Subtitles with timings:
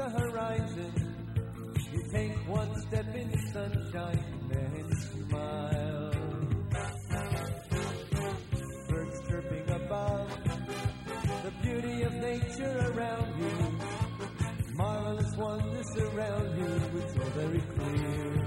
[0.00, 0.92] The horizon.
[1.92, 4.88] You take one step in sunshine, then
[5.28, 6.12] smile.
[8.88, 10.30] Birds chirping above,
[11.44, 13.56] the beauty of nature around you.
[14.74, 18.46] Marvelous wonders surround you, it's all very clear,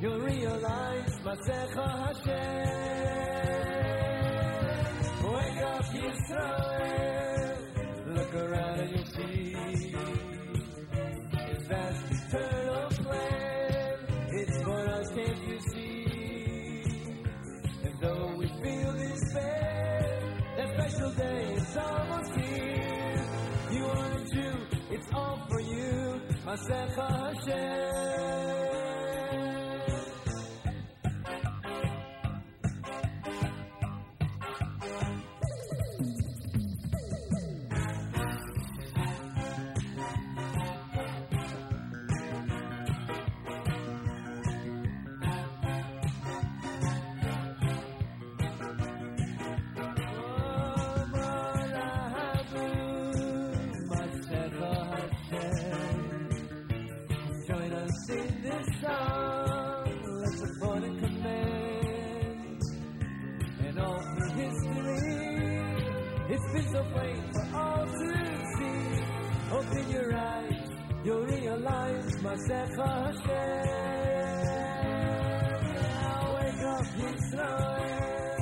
[0.00, 2.66] You'll realize Masecha Hashem.
[5.32, 7.56] Wake up, Yisrael.
[8.16, 9.50] Look around and you'll see
[11.70, 13.94] vast eternal plan.
[14.32, 16.82] It's for us, can't you see?
[17.84, 20.20] And though we feel despair,
[20.56, 23.24] that special day is almost here.
[23.72, 24.56] You are a Jew,
[24.90, 28.99] it's all for you, Masecha Hashem.
[66.70, 68.14] It's so plain for all to
[68.56, 68.82] see.
[69.52, 70.68] Open your eyes,
[71.04, 73.64] you'll realize Masecha Hashem.
[75.74, 78.38] Now wake up, Yisrael.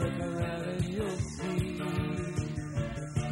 [0.00, 1.78] Look around and you'll see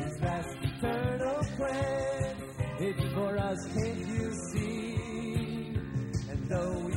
[0.02, 2.36] His vast eternal plan.
[2.78, 4.94] It's for us, can't you see?
[6.30, 6.91] And though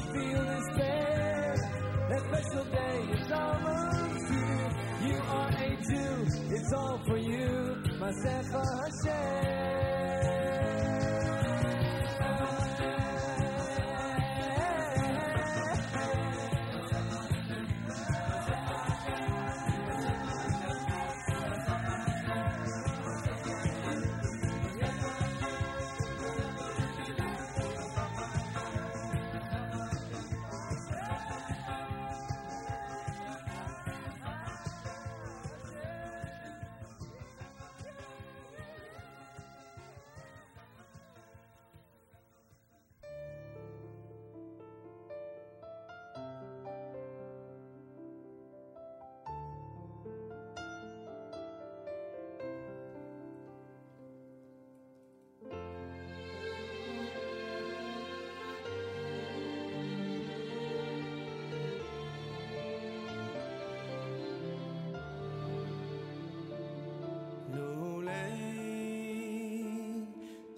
[5.87, 9.94] Jew, it's all for you, Masecha Hashem.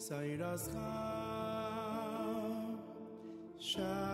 [0.08, 0.88] Sairascha
[3.60, 4.07] Shashuai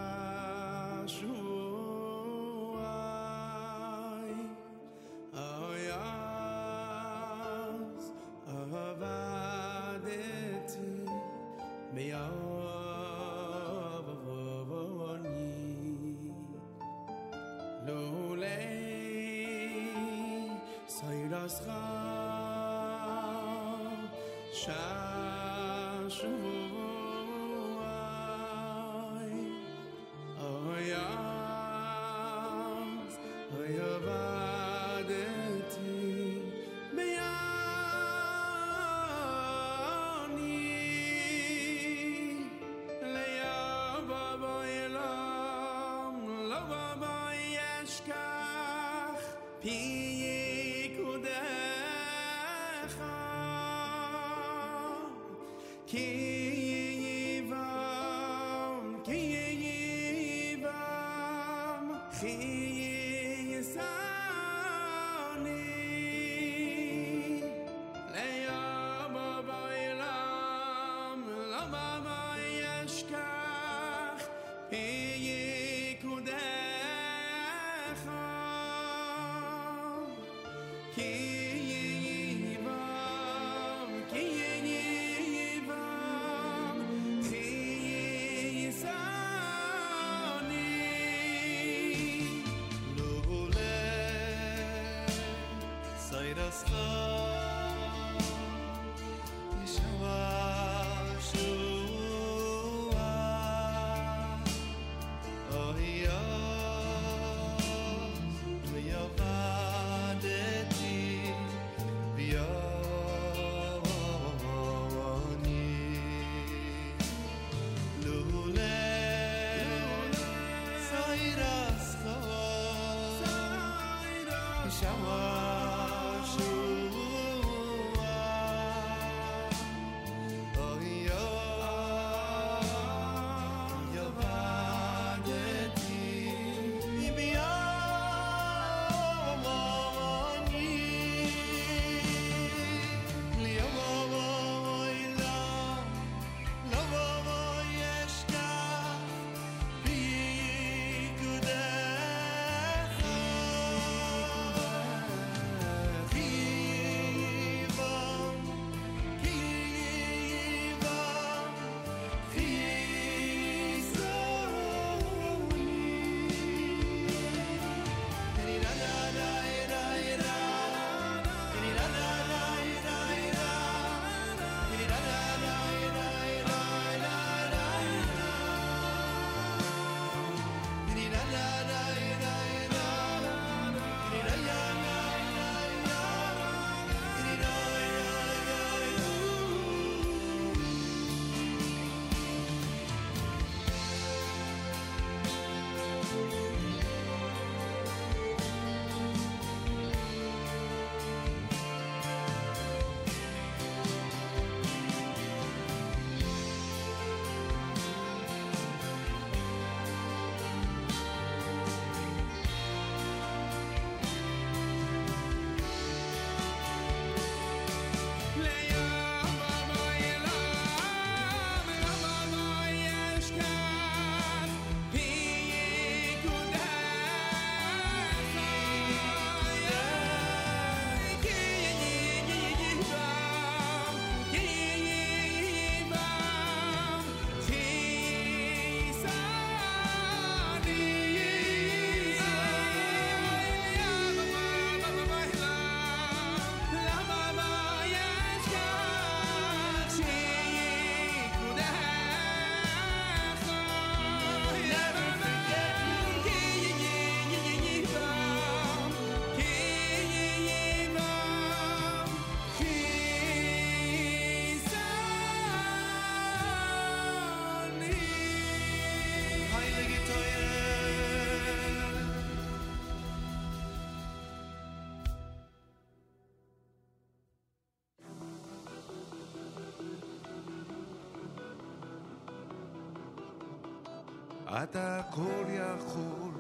[284.54, 286.32] אתה הכל יכול,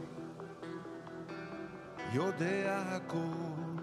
[2.13, 3.81] יודע הכל,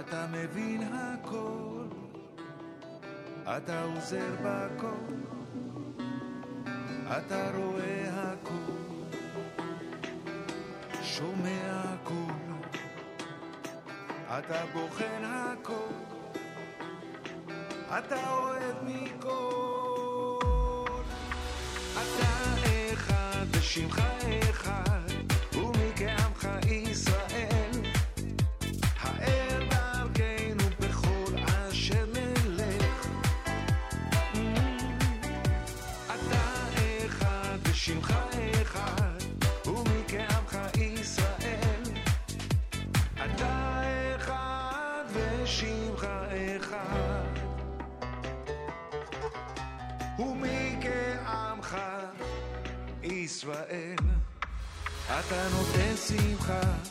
[0.00, 1.86] אתה מבין הכל,
[3.44, 5.14] אתה עוזר בכל,
[7.16, 9.16] אתה רואה הכל,
[11.02, 12.32] שומע הכל,
[14.38, 15.94] אתה בוחן הכל,
[17.98, 19.96] אתה אוהב מכל.
[21.96, 22.35] אתה
[23.76, 24.02] ושמך
[24.50, 25.10] אחד,
[25.54, 27.25] ומכעמך ישראל.
[53.36, 53.96] ישראל,
[55.06, 56.85] אתה נותן שמחה.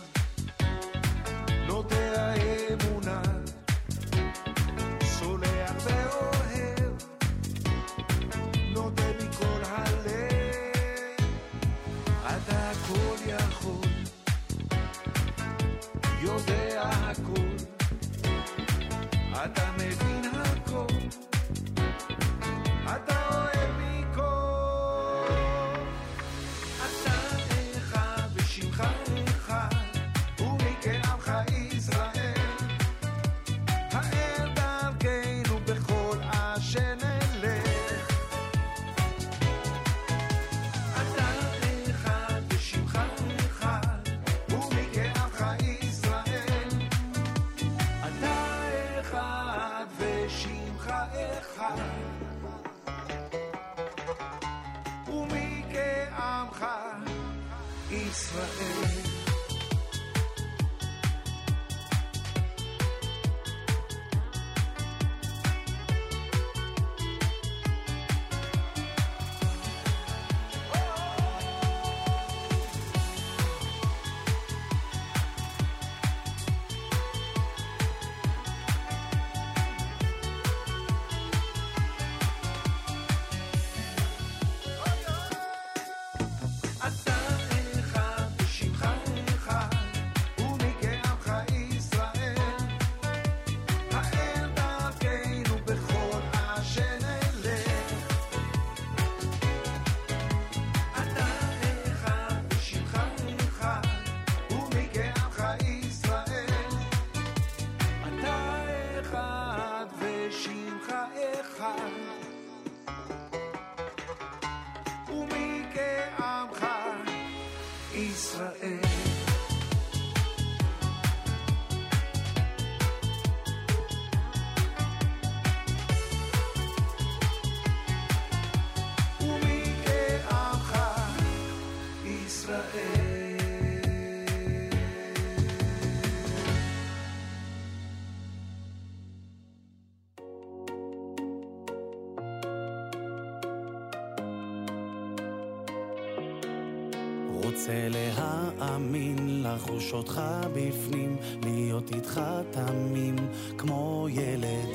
[149.75, 150.21] לחוש אותך
[150.53, 153.15] בפנים, להיות איתך תמים
[153.57, 154.69] כמו ילד.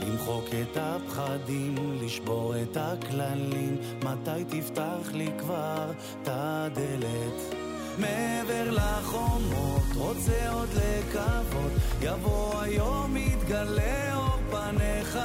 [0.00, 5.90] למחוק את הפחדים, לשבור את הכללים, מתי תפתח לי כבר
[6.22, 7.54] את הדלת?
[7.98, 15.18] מעבר לחומות, רוצה עוד לקוות, יבוא היום, יתגלה אור פניך.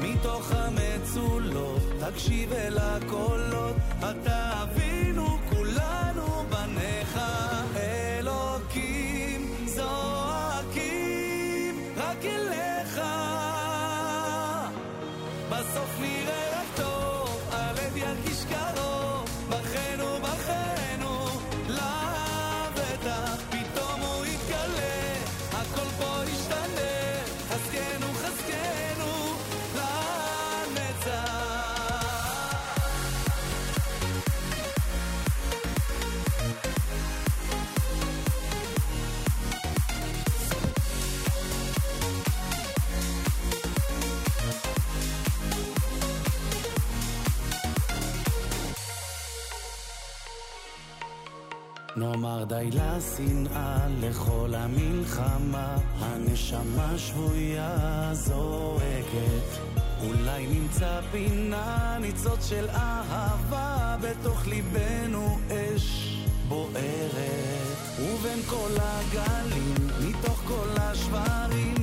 [0.00, 4.43] מתוך המצולות, תקשיב אל הקולות, אתה
[52.70, 59.60] די לשנאה, לכל המלחמה, הנשמה שבויה זועקת.
[60.06, 67.76] אולי נמצא פינה, ניצות של אהבה, בתוך ליבנו אש בוערת.
[67.98, 69.74] ובין כל הגלים,
[70.08, 71.73] מתוך כל השברים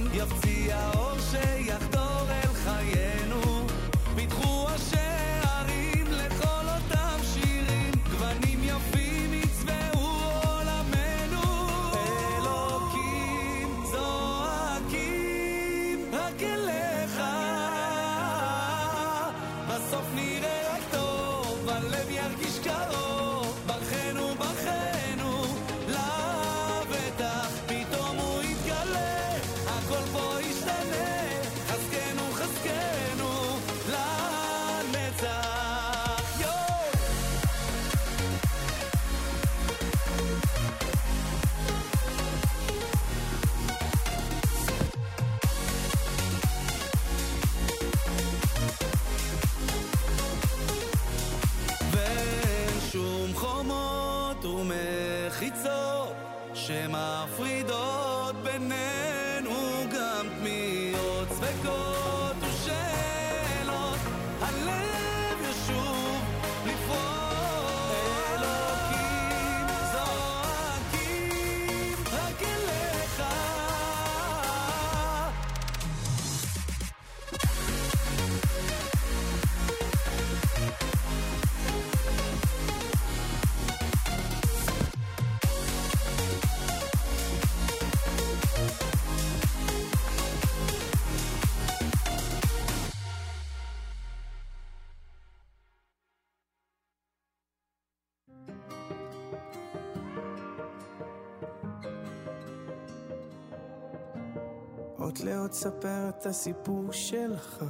[105.65, 107.65] עוד לעוד ספר את הסיפור שלך,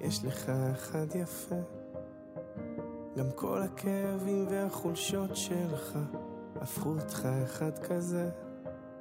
[0.00, 1.60] יש לך אחד יפה.
[3.16, 5.98] גם כל הכאבים והחולשות שלך,
[6.60, 8.30] הפכו אותך אחד כזה,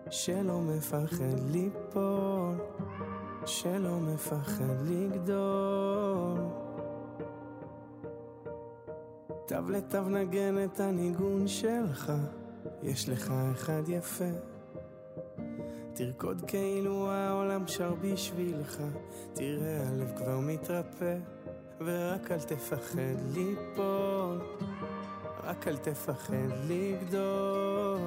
[0.10, 2.56] שלא מפחד ליפול,
[3.46, 6.40] שלא מפחד לגדול.
[9.48, 12.12] תו לתו נגן את הניגון שלך,
[12.84, 14.51] יש לך אחד יפה.
[15.94, 18.78] תרקוד כאילו העולם שר בשבילך,
[19.34, 21.18] תראה הלב כבר מתרפא,
[21.82, 24.42] ורק אל תפחד ליפול,
[25.44, 28.00] רק אל תפחד לגדול.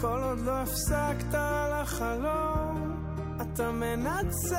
[0.00, 1.38] כל עוד לא הפסקת
[1.72, 3.04] לחלום,
[3.40, 4.58] אתה מנצח,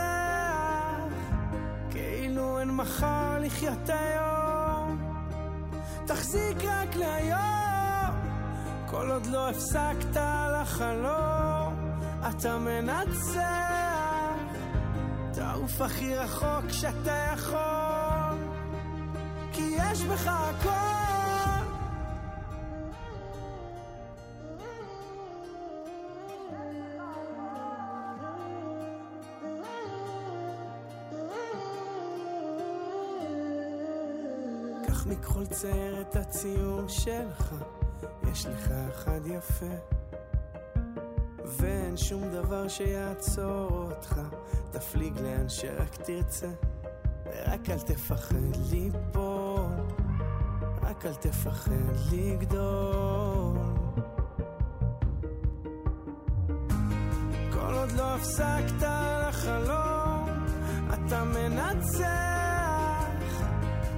[1.92, 5.00] כאילו אין מחר לחיות היום.
[6.06, 7.69] תחזיק רק להיום.
[8.90, 10.22] כל עוד לא הפסקת
[10.62, 11.94] לחלום,
[12.30, 13.40] אתה מנצח.
[15.34, 18.38] תעוף הכי רחוק שאתה יכול,
[19.52, 21.00] כי יש בך הכל.
[34.88, 37.54] קח מכחול צייר את הציור שלך,
[38.32, 39.76] יש לך אחד יפה.
[41.46, 44.22] ואין שום דבר שיעצור אותך,
[44.72, 46.50] תפליג לאן שרק תרצה.
[47.26, 49.66] ורק אל תפחד ליפול,
[50.82, 51.72] רק אל תפחד
[52.12, 53.58] לגדול.
[57.52, 58.88] כל עוד לא הפסקת
[59.30, 60.30] לחלום,
[60.94, 62.06] אתה מנצח,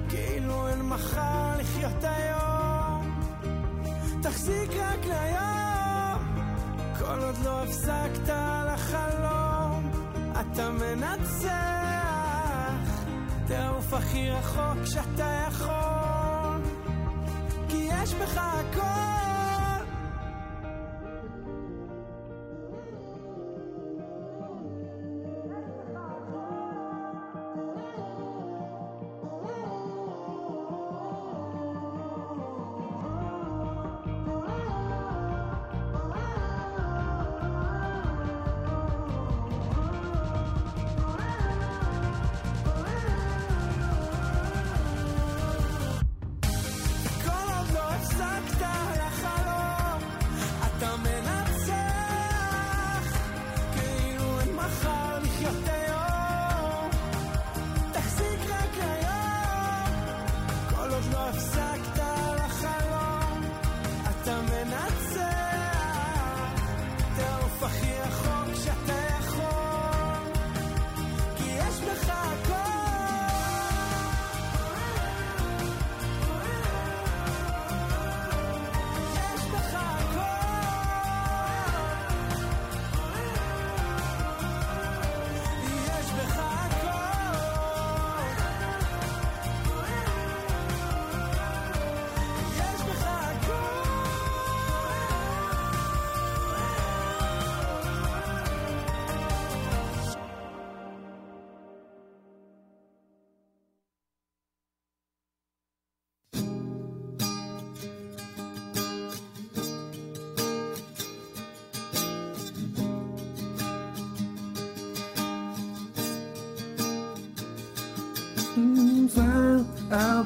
[0.08, 2.51] כאילו אין מחר לחיות היום.
[4.22, 6.36] תחזיק רק ליום,
[6.98, 8.34] כל עוד לא הפסקת
[8.74, 9.90] לחלום,
[10.40, 11.50] אתה מנצח,
[13.46, 16.62] תעוף הכי רחוק שאתה יכול,
[17.68, 18.51] כי יש בך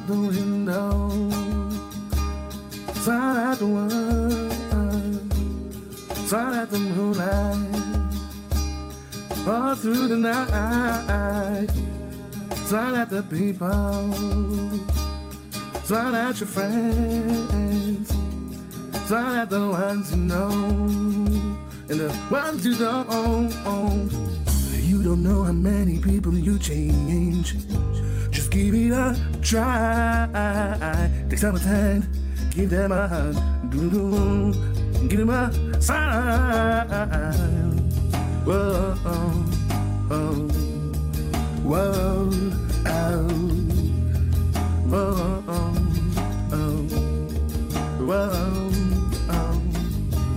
[0.07, 1.09] out the window,
[2.93, 4.53] fly out the world,
[6.27, 7.75] fly out the moonlight,
[9.47, 11.67] all through the night.
[12.67, 14.11] Fly at the people,
[15.83, 18.09] fly at your friends,
[19.07, 20.49] Smile at the ones you know
[21.89, 24.11] and the ones you don't.
[24.73, 27.55] You don't know how many people you change.
[28.31, 31.09] Just give it a try.
[31.29, 32.05] Take someone's hand,
[32.51, 33.35] give them a hug.
[35.07, 36.87] Give them a sign.
[38.43, 39.45] Whoa, oh,
[40.11, 40.49] oh.
[41.63, 42.29] Whoa,
[42.87, 43.27] oh.
[44.89, 45.73] Whoa, oh.
[48.07, 48.71] Whoa,
[49.29, 49.61] oh.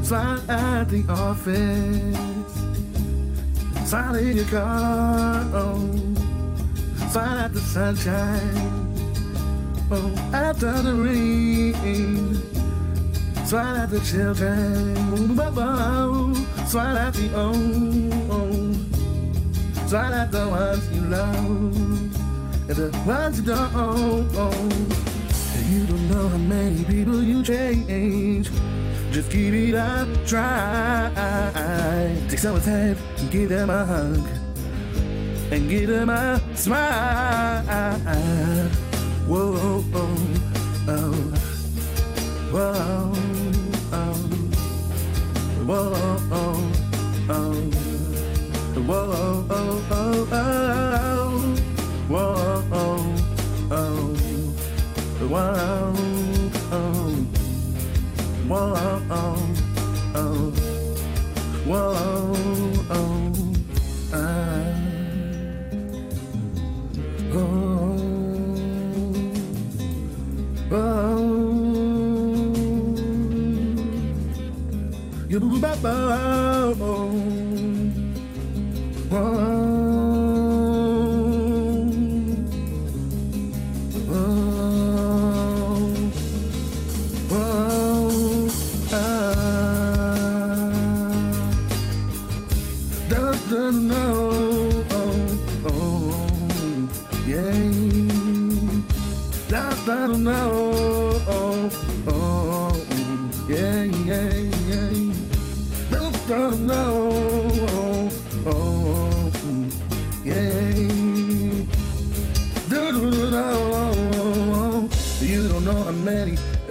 [0.05, 2.17] Smile at the office.
[3.89, 5.45] Smile in your car.
[5.53, 5.79] Oh.
[7.11, 8.70] Smile at the sunshine.
[9.93, 12.35] Oh, after the rain.
[13.45, 14.95] Smile at the children.
[16.69, 18.77] Smile at the old.
[19.89, 21.77] Smile at the ones you love.
[22.69, 24.31] And the ones you don't.
[25.69, 28.49] You don't know how many people you change.
[29.11, 31.11] Just keep it up, try.
[32.29, 34.25] Take someone's hand and give them a hug.
[35.51, 37.67] And give them a smile.
[39.31, 40.17] Whoa, oh, oh,
[40.89, 41.15] oh.
[42.51, 43.15] Whoa,
[43.93, 44.15] oh.
[45.67, 45.95] Whoa,
[46.33, 46.59] oh,
[47.31, 47.55] oh.
[48.89, 50.57] Whoa, oh, oh, oh.
[52.09, 52.27] Whoa,
[52.73, 52.99] oh,
[53.71, 54.17] oh.
[55.29, 55.95] Whoa,
[56.73, 56.91] oh.
[58.49, 58.75] Whoa,
[59.11, 59.39] oh,
[60.17, 60.51] oh.
[61.67, 61.95] Whoa,
[75.31, 75.95] You ba ba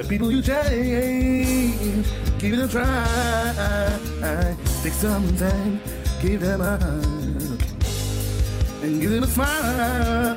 [0.10, 2.08] people you change.
[2.40, 4.56] Give it a try.
[4.82, 5.80] Take some time.
[6.20, 7.62] Give them a hug.
[8.82, 10.36] And give them a smile.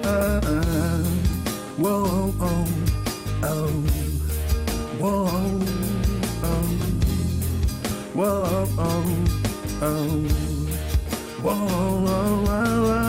[1.78, 2.68] Whoa, oh,
[3.42, 3.66] oh.
[5.00, 5.26] Whoa,
[6.42, 6.62] oh.
[8.14, 8.44] Whoa,
[8.78, 9.02] oh,
[9.82, 10.02] oh.
[11.42, 13.01] Whoa, oh, oh, oh.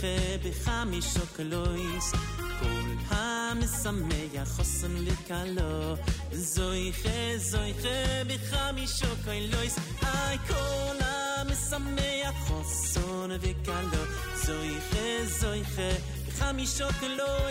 [0.00, 2.12] זויכה בחמישו קלויס
[2.60, 5.96] כל המשמח חוסן וקלו
[6.32, 14.02] זויכה זויכה בחמישו קלויס איי כל המשמח חוסן וקלו
[14.34, 15.92] זויכה זויכה
[16.28, 17.49] בחמישו קלויס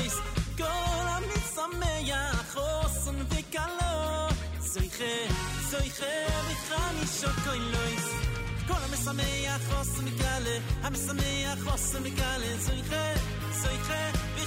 [9.11, 10.55] sameach vos mi kale
[10.87, 13.05] am sameach vos mi kale zoy khe
[13.63, 14.03] zoy khe
[14.37, 14.45] vi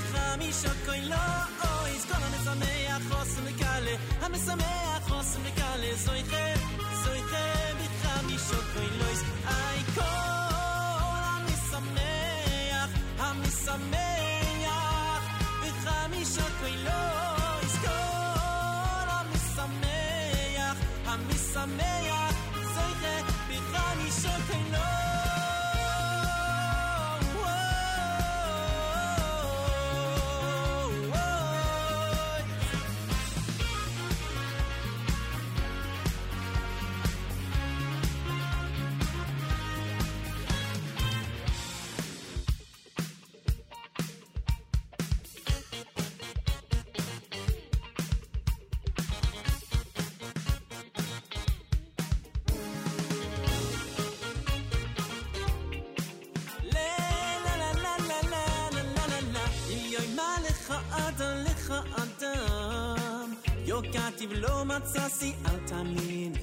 [64.63, 66.33] לא מצאתי אל תאמין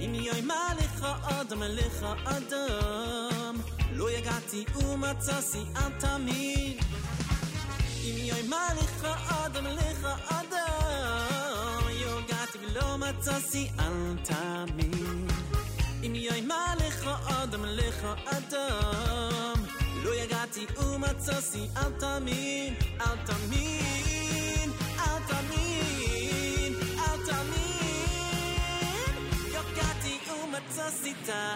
[0.00, 3.56] אם יאמר לך עוד מלך האדם
[3.92, 6.78] לא יגעתי ומצאתי אל תאמין
[8.04, 15.26] אם יאמר לך עוד מלך האדם יגעתי ולא מצאתי אל תאמין
[16.02, 19.64] אם יאמר לך עוד מלך האדם
[20.04, 23.75] לא יגעתי ומצאתי אל תאמין אל תאמין
[31.26, 31.55] time.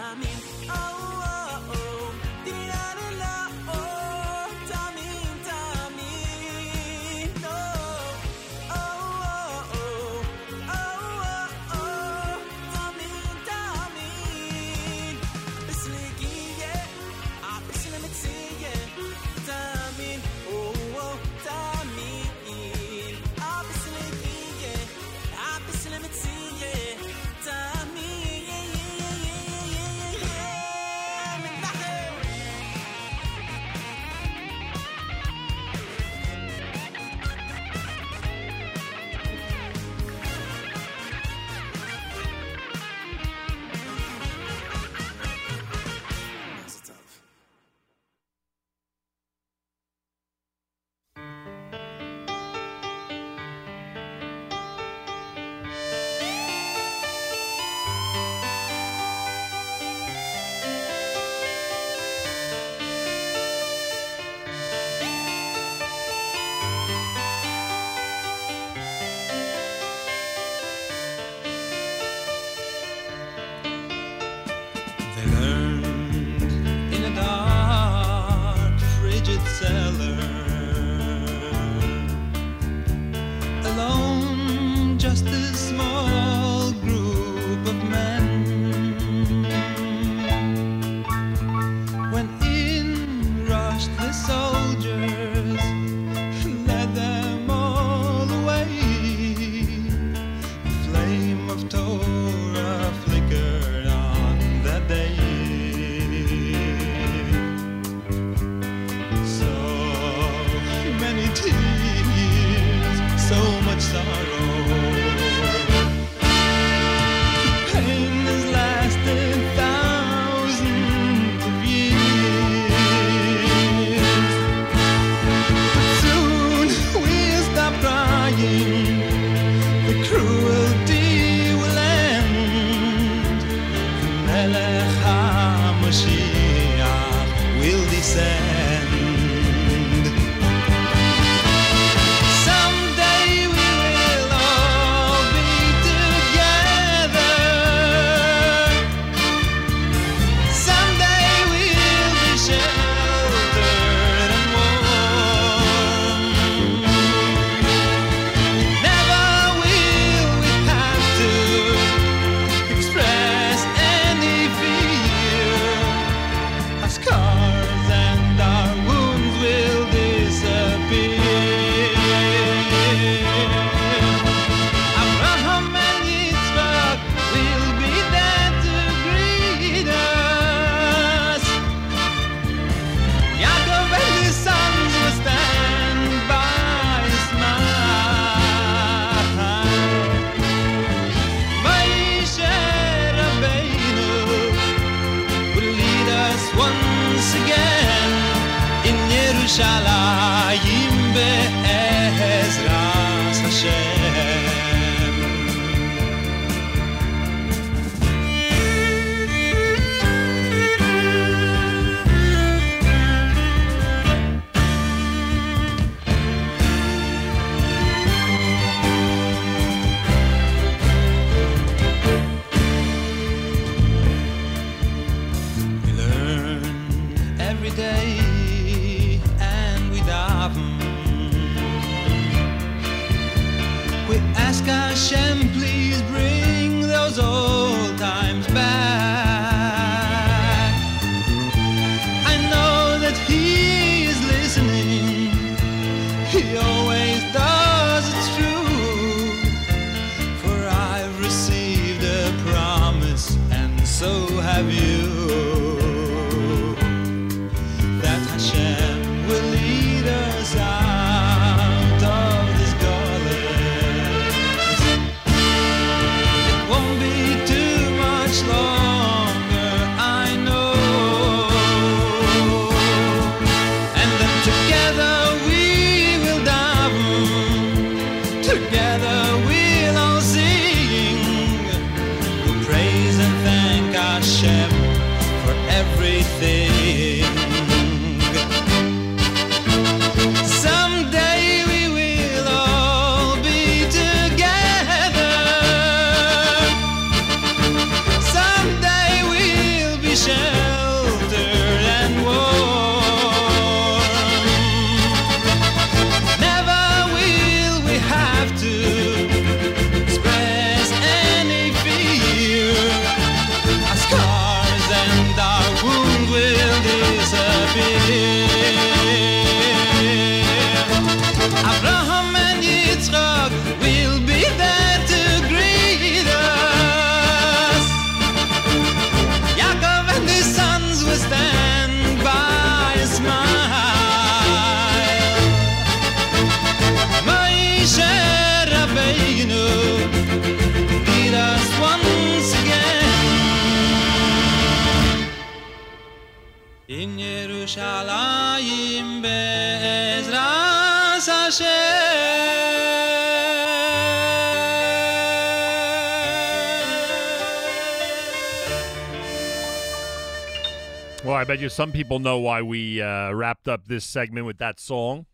[361.50, 365.26] Bet you some people know why we uh, wrapped up this segment with that song.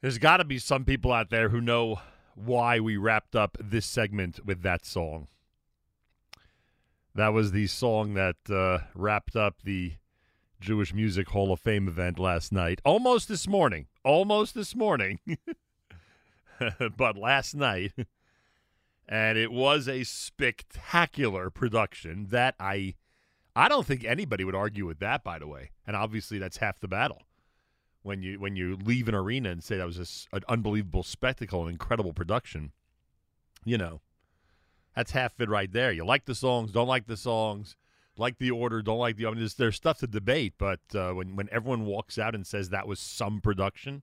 [0.00, 1.96] There's got to be some people out there who know
[2.36, 5.26] why we wrapped up this segment with that song.
[7.12, 9.94] That was the song that uh, wrapped up the
[10.60, 12.80] Jewish Music Hall of Fame event last night.
[12.84, 13.86] Almost this morning.
[14.04, 15.18] Almost this morning.
[16.96, 17.94] but last night.
[19.08, 22.94] And it was a spectacular production that I
[23.54, 25.70] I don't think anybody would argue with that by the way.
[25.86, 27.22] And obviously that's half the battle.
[28.02, 31.70] When you when you leave an arena and say that was an unbelievable spectacle, an
[31.70, 32.72] incredible production,
[33.64, 34.00] you know,
[34.96, 35.92] that's half it right there.
[35.92, 37.76] You like the songs, don't like the songs,
[38.16, 39.26] like the order, don't like the.
[39.26, 42.46] I mean, there's, there's stuff to debate, but uh, when when everyone walks out and
[42.46, 44.02] says that was some production,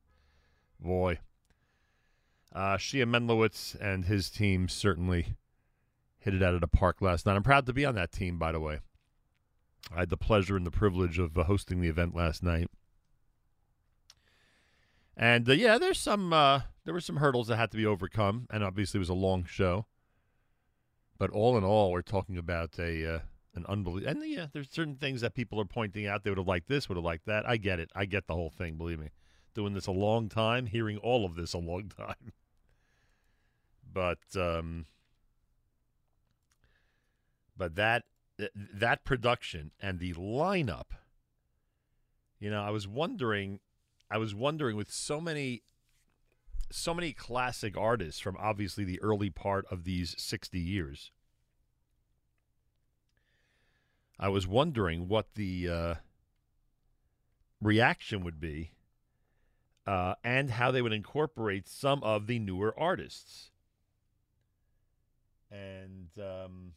[0.79, 1.19] boy,
[2.53, 5.35] uh, Shia Menlowitz and his team certainly
[6.17, 7.35] hit it out of the park last night.
[7.35, 8.79] I'm proud to be on that team, by the way.
[9.93, 12.69] I had the pleasure and the privilege of uh, hosting the event last night.
[15.17, 18.47] And uh, yeah, there's some uh, there were some hurdles that had to be overcome,
[18.49, 19.85] and obviously it was a long show.
[21.17, 23.19] But all in all, we're talking about a uh,
[23.53, 24.09] an unbelievable.
[24.09, 26.23] And yeah, there's certain things that people are pointing out.
[26.23, 27.47] They would have liked this, would have liked that.
[27.47, 27.91] I get it.
[27.95, 28.77] I get the whole thing.
[28.77, 29.09] Believe me,
[29.53, 32.31] doing this a long time, hearing all of this a long time.
[33.91, 34.85] But um,
[37.57, 38.05] but that
[38.39, 40.87] th- that production and the lineup.
[42.39, 43.59] You know, I was wondering,
[44.09, 45.61] I was wondering with so many,
[46.71, 51.11] so many classic artists from obviously the early part of these sixty years.
[54.17, 55.95] I was wondering what the uh,
[57.61, 58.71] reaction would be
[59.87, 63.51] uh, and how they would incorporate some of the newer artists.
[65.51, 66.73] And um,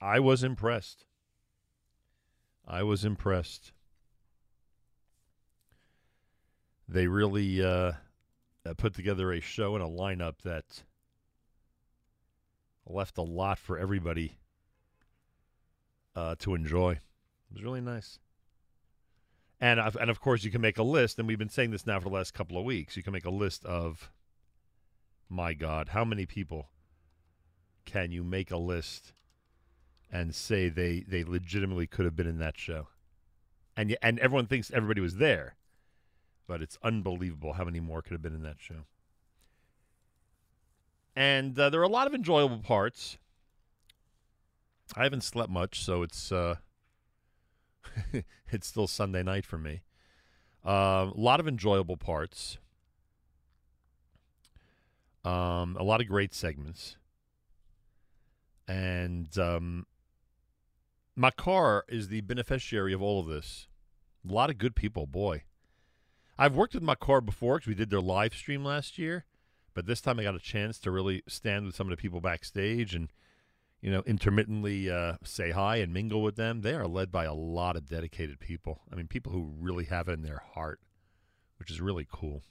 [0.00, 1.04] I was impressed.
[2.66, 3.72] I was impressed.
[6.88, 7.92] They really uh,
[8.64, 10.82] uh, put together a show and a lineup that
[12.86, 14.38] left a lot for everybody
[16.14, 16.92] uh, to enjoy.
[16.92, 18.18] It was really nice.
[19.60, 21.98] And and of course, you can make a list, and we've been saying this now
[21.98, 22.96] for the last couple of weeks.
[22.96, 24.12] You can make a list of,
[25.28, 26.70] my God, how many people
[27.84, 29.14] can you make a list
[30.10, 32.88] and say they they legitimately could have been in that show?
[33.76, 35.56] And and everyone thinks everybody was there,
[36.46, 38.86] but it's unbelievable how many more could have been in that show.
[41.14, 43.18] And uh, there are a lot of enjoyable parts.
[44.96, 46.56] I haven't slept much, so it's uh,
[48.50, 49.82] it's still Sunday night for me.
[50.64, 52.58] Um, a lot of enjoyable parts.
[55.24, 56.96] Um, a lot of great segments.
[58.66, 59.86] And um,
[61.18, 63.66] Makor is the beneficiary of all of this.
[64.28, 65.42] A lot of good people, boy.
[66.38, 69.24] I've worked with Makor before because we did their live stream last year,
[69.74, 72.20] but this time I got a chance to really stand with some of the people
[72.20, 73.08] backstage and,
[73.80, 76.60] you know, intermittently uh, say hi and mingle with them.
[76.60, 78.82] They are led by a lot of dedicated people.
[78.92, 80.78] I mean, people who really have it in their heart,
[81.58, 82.42] which is really cool.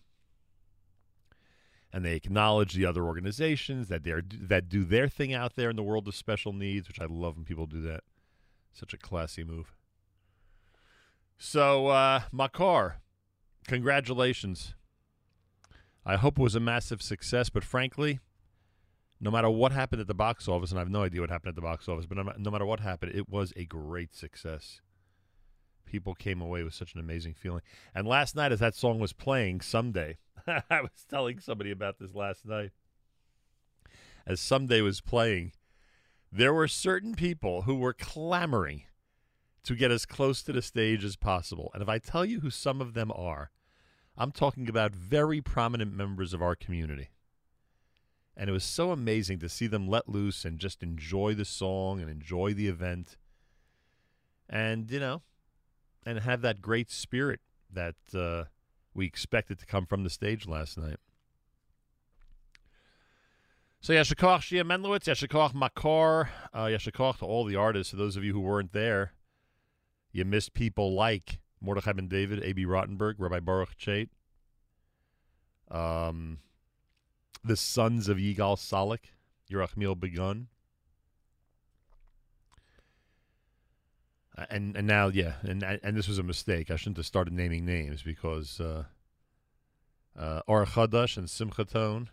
[1.93, 5.77] And they acknowledge the other organizations that they're that do their thing out there in
[5.77, 8.03] the world of special needs, which I love when people do that.
[8.71, 9.73] Such a classy move.
[11.37, 12.95] So, uh, Makor,
[13.67, 14.73] congratulations.
[16.05, 18.19] I hope it was a massive success, but frankly,
[19.19, 21.49] no matter what happened at the box office, and I have no idea what happened
[21.49, 24.81] at the box office, but no, matter what happened, it was a great success.
[25.85, 27.61] People came away with such an amazing feeling.
[27.93, 32.13] And last night, as that song was playing, Someday, I was telling somebody about this
[32.13, 32.71] last night.
[34.25, 35.53] As Someday was playing,
[36.31, 38.83] there were certain people who were clamoring
[39.63, 41.71] to get as close to the stage as possible.
[41.73, 43.51] And if I tell you who some of them are,
[44.17, 47.09] I'm talking about very prominent members of our community.
[48.35, 51.99] And it was so amazing to see them let loose and just enjoy the song
[51.99, 53.17] and enjoy the event.
[54.49, 55.23] And, you know,
[56.05, 57.41] and have that great spirit
[57.73, 58.45] that uh,
[58.93, 60.99] we expected to come from the stage last night.
[63.79, 67.91] So Yashikoch Shia Menlowitz, Yashikoch Makor, uh, Yashikoch to all the artists.
[67.91, 69.13] To those of you who weren't there,
[70.11, 74.09] you missed people like Mordechai Ben David, Abie Rotenberg, Rabbi Baruch Chait,
[75.69, 76.39] um,
[77.43, 79.11] the sons of Yigal Salik,
[79.49, 80.47] Yerachmiel Begun.
[84.37, 86.69] Uh, And and now, yeah, and and this was a mistake.
[86.71, 88.83] I shouldn't have started naming names because uh,
[90.17, 92.07] uh, Or Chadash and Simchaton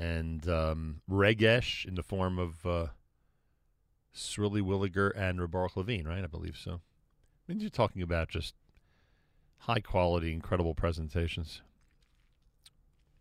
[0.00, 2.86] and um, Regesh in the form of uh,
[4.14, 6.24] Srully Williger and Reb Baruch Levine, right?
[6.24, 6.72] I believe so.
[6.72, 6.78] I
[7.46, 8.54] mean, you're talking about just
[9.58, 11.60] high quality, incredible presentations.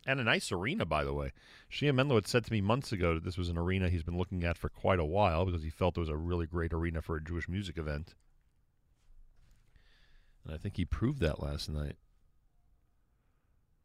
[0.08, 1.34] And a nice arena, by the way.
[1.70, 4.18] Shia Menlo had said to me months ago that this was an arena he's been
[4.18, 7.02] looking at for quite a while because he felt it was a really great arena
[7.02, 8.16] for a Jewish music event.
[10.46, 11.98] And I think he proved that last night.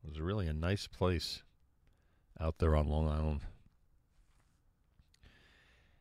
[0.05, 1.42] It was really a nice place
[2.41, 3.41] out there on Long Island.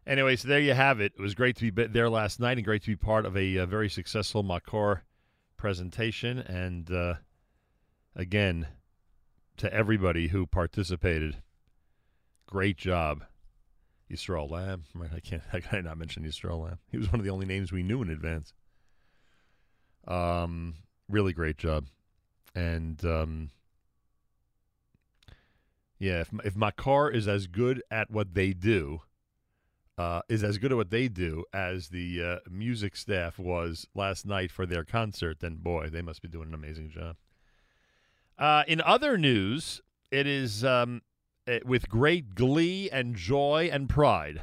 [0.06, 1.14] Anyway, so there you have it.
[1.18, 3.58] It was great to be there last night and great to be part of a,
[3.60, 5.02] uh very successful Makor
[5.56, 6.40] presentation.
[6.40, 7.16] And uh,
[8.16, 8.68] again,
[9.58, 11.38] to everybody who participated,
[12.46, 13.24] great job.
[14.12, 14.84] Yisrael Lamm.
[15.16, 15.42] I can't.
[15.54, 16.78] I can not mention Yisrael Lamm.
[16.92, 18.54] He was one of the only names we knew in advance.
[20.08, 20.76] Um,
[21.10, 21.88] really great job,
[22.54, 23.50] and um,
[26.04, 29.04] yeah, if if Makor is as good at what they do,
[29.98, 34.26] uh, is as good at what they do as the uh, music staff was last
[34.26, 37.16] night for their concert, then boy, they must be doing an amazing job.
[38.38, 39.80] Uh, in other news,
[40.12, 41.04] it is um,
[41.48, 44.42] eh, with great glee and joy and pride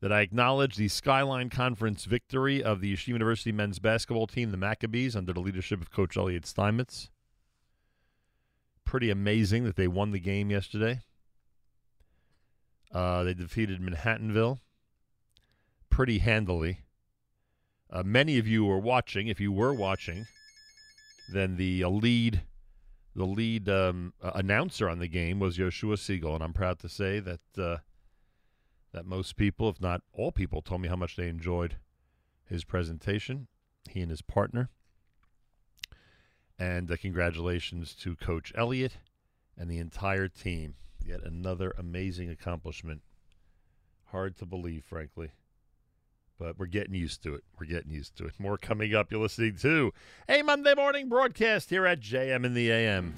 [0.00, 4.56] that I acknowledge the Skyline Conference victory of the Yeshiva University men's basketball team, the
[4.56, 7.10] Maccabees, under the leadership of Coach Elliot Steinmetz
[8.84, 11.00] pretty amazing that they won the game yesterday.
[12.92, 14.58] Uh, they defeated Manhattanville
[15.90, 16.80] pretty handily.
[17.90, 19.28] Uh, many of you were watching.
[19.28, 20.26] If you were watching,
[21.32, 22.42] then the uh, lead,
[23.14, 26.88] the lead um, uh, announcer on the game was Yoshua Siegel, and I'm proud to
[26.88, 27.78] say that uh,
[28.92, 31.76] that most people, if not all people, told me how much they enjoyed
[32.44, 33.46] his presentation.
[33.88, 34.68] He and his partner.
[36.60, 38.98] And uh, congratulations to Coach Elliot
[39.56, 40.74] and the entire team.
[41.02, 43.00] Yet another amazing accomplishment.
[44.12, 45.30] Hard to believe, frankly.
[46.38, 47.44] But we're getting used to it.
[47.58, 48.34] We're getting used to it.
[48.38, 49.10] More coming up.
[49.10, 49.92] You're listening to
[50.28, 53.14] a Monday morning broadcast here at JM in the AM.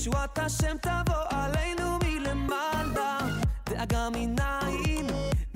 [0.00, 3.18] ישועת השם תבוא עלינו מלמעלה,
[3.68, 5.06] דאגה מנין,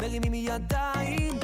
[0.00, 1.34] מרימים ידיים,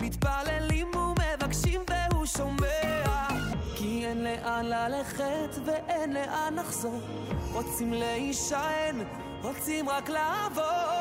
[0.00, 3.28] מתפללים ומבקשים והוא שומע.
[3.76, 7.00] כי אין לאן ללכת ואין לאן לחזור,
[7.52, 9.04] רוצים להישען,
[9.42, 10.93] רוצים רק לעבור.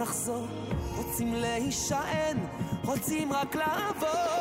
[0.00, 0.46] לחזור
[0.96, 2.36] רוצים להישען,
[2.84, 4.31] רוצים רק לעבור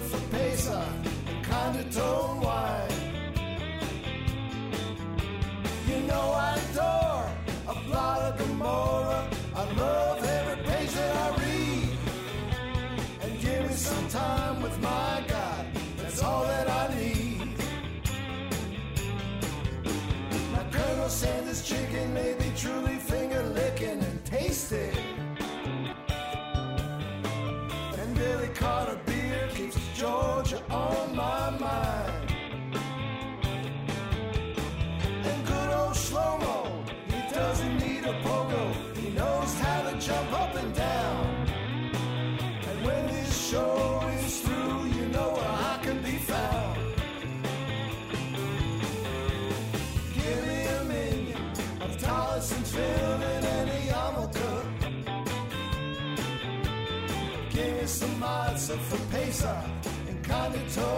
[0.00, 0.88] for Pesach
[1.26, 2.01] and conditone
[58.02, 59.64] some matzah for Pesach
[60.08, 60.91] and conditone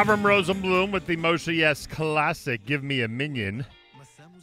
[0.00, 3.66] Avram Rosenblum with the Moshe Yess classic, Give Me a Minyan.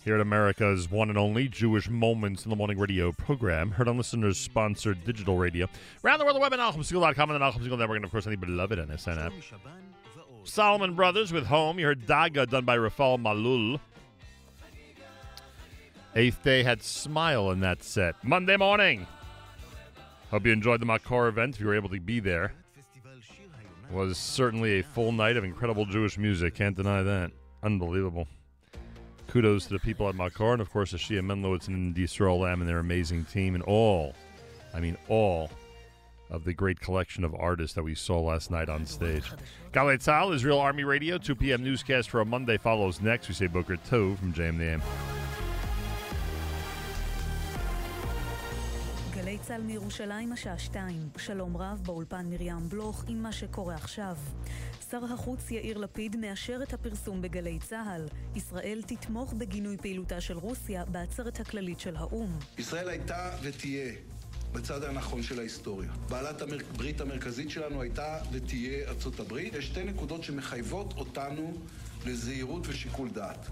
[0.05, 3.97] Here at America's one and only Jewish Moments in the Morning radio program, heard on
[3.97, 5.67] listeners sponsored digital radio.
[6.03, 8.35] Around the world, the web at NachumSegal.com and the Segal Network, and of course, any
[8.35, 9.33] beloved NSN app.
[10.43, 11.79] Solomon Brothers with Home.
[11.79, 13.79] You heard Daga done by Rafal Malul.
[16.15, 18.13] Eighth Day had Smile in that set.
[18.23, 19.07] Monday morning.
[20.29, 22.53] Hope you enjoyed the Makor event if you were able to be there.
[23.91, 26.55] Was certainly a full night of incredible Jewish music.
[26.55, 27.31] Can't deny that.
[27.63, 28.27] Unbelievable.
[29.27, 32.61] Kudos to the people at Makor and, of course, to Shia Menlowitz and Yisrael Lamm
[32.61, 34.13] and their amazing team and all,
[34.73, 35.49] I mean, all
[36.29, 39.31] of the great collection of artists that we saw last night on stage.
[39.71, 41.63] Galei Tzahal, Israel Army Radio, 2 p.m.
[41.63, 43.27] newscast for a Monday follows next.
[43.27, 44.81] We say Boker Tov from JMDM.
[49.37, 51.09] גלי צה"ל מירושלים השעה שתיים.
[51.17, 54.15] שלום רב באולפן מרים בלוך עם מה שקורה עכשיו.
[54.91, 58.07] שר החוץ יאיר לפיד מאשר את הפרסום בגלי צה"ל.
[58.35, 62.39] ישראל תתמוך בגינוי פעילותה של רוסיה בעצרת הכללית של האו"ם.
[62.57, 63.93] ישראל הייתה ותהיה
[64.51, 65.91] בצד הנכון של ההיסטוריה.
[66.09, 69.53] בעלת הברית המרכזית שלנו הייתה ותהיה ארצות הברית.
[69.53, 71.53] יש שתי נקודות שמחייבות אותנו
[72.05, 73.47] לזהירות ושיקול דעת.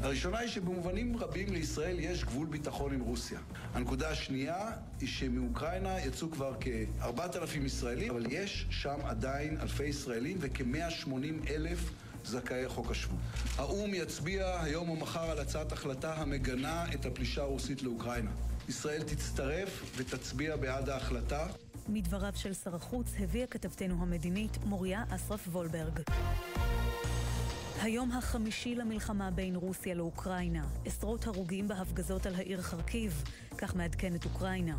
[0.00, 3.38] הראשונה היא שבמובנים רבים לישראל יש גבול ביטחון עם רוסיה.
[3.74, 4.70] הנקודה השנייה
[5.00, 11.90] היא שמאוקראינה יצאו כבר כ-4,000 ישראלים, אבל יש שם עדיין אלפי ישראלים וכ-180 אלף
[12.24, 13.18] זכאי חוק השבות.
[13.56, 18.30] האו"ם יצביע היום או מחר על הצעת החלטה המגנה את הפלישה הרוסית לאוקראינה.
[18.68, 21.46] ישראל תצטרף ותצביע בעד ההחלטה.
[21.88, 26.00] מדבריו של שר החוץ הביאה כתבתנו המדינית מוריה אסרף וולברג.
[27.84, 30.64] היום החמישי למלחמה בין רוסיה לאוקראינה.
[30.84, 33.22] עשרות הרוגים בהפגזות על העיר חרקיב.
[33.64, 34.76] כך מעדכנת אוקראינה.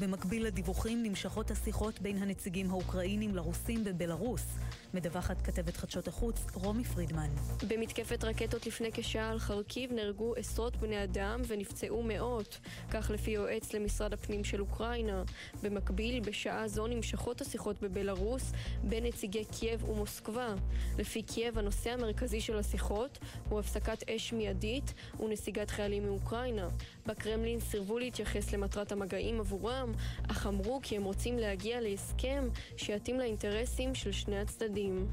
[0.00, 4.46] במקביל לדיווחים נמשכות השיחות בין הנציגים האוקראינים לרוסים בבלארוס.
[4.94, 7.28] מדווחת כתבת חדשות החוץ רומי פרידמן.
[7.68, 12.58] במתקפת רקטות לפני כשעה על חרקיב נהרגו עשרות בני אדם ונפצעו מאות,
[12.90, 15.22] כך לפי יועץ למשרד הפנים של אוקראינה.
[15.62, 18.52] במקביל, בשעה זו נמשכות השיחות בבלארוס
[18.84, 20.54] בין נציגי קייב ומוסקבה.
[20.98, 23.18] לפי קייב, הנושא המרכזי של השיחות
[23.48, 26.68] הוא הפסקת אש מיידית ונסיגת חיילים מאוקראינה.
[27.08, 29.92] בקרמלין סירבו להתייחס למטרת המגעים עבורם,
[30.30, 35.06] אך אמרו כי הם רוצים להגיע להסכם שיתאים לאינטרסים של שני הצדדים.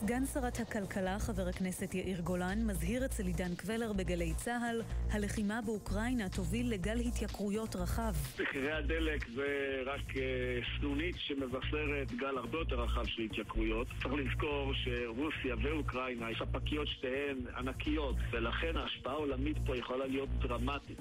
[0.00, 6.28] סגן שרת הכלכלה, חבר הכנסת יאיר גולן, מזהיר אצל עידן קבלר בגלי צה"ל, הלחימה באוקראינה
[6.28, 8.12] תוביל לגל התייקרויות רחב.
[8.40, 13.86] מחירי הדלק זה רק אה, סנונית שמבשרת גל הרבה יותר רחב של התייקרויות.
[14.02, 21.00] צריך לזכור שרוסיה ואוקראינה, ספקיות שתיהן ענקיות, ולכן ההשפעה העולמית פה יכולה להיות דרמטית.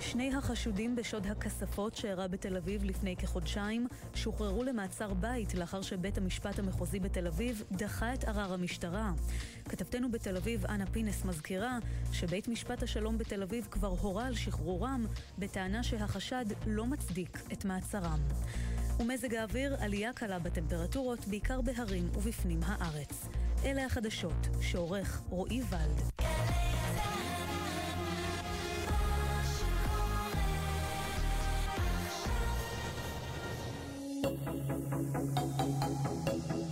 [0.00, 6.58] שני החשודים בשוד הכספות שאירע בתל אביב לפני כחודשיים שוחררו למעצר בית לאחר שבית המשפט
[6.58, 9.12] המחוזי בתל אביב דחה את ערר המשטרה.
[9.68, 11.78] כתבתנו בתל אביב, אנה פינס, מזכירה
[12.12, 15.06] שבית משפט השלום בתל אביב כבר הורה על שחרורם
[15.38, 18.20] בטענה שהחשד לא מצדיק את מעצרם.
[19.00, 23.28] ומזג האוויר, עלייה קלה בטמפרטורות, בעיקר בהרים ובפנים הארץ.
[23.64, 26.26] אלה החדשות שעורך רועי ולד.
[34.22, 34.40] Thank
[36.50, 36.69] you.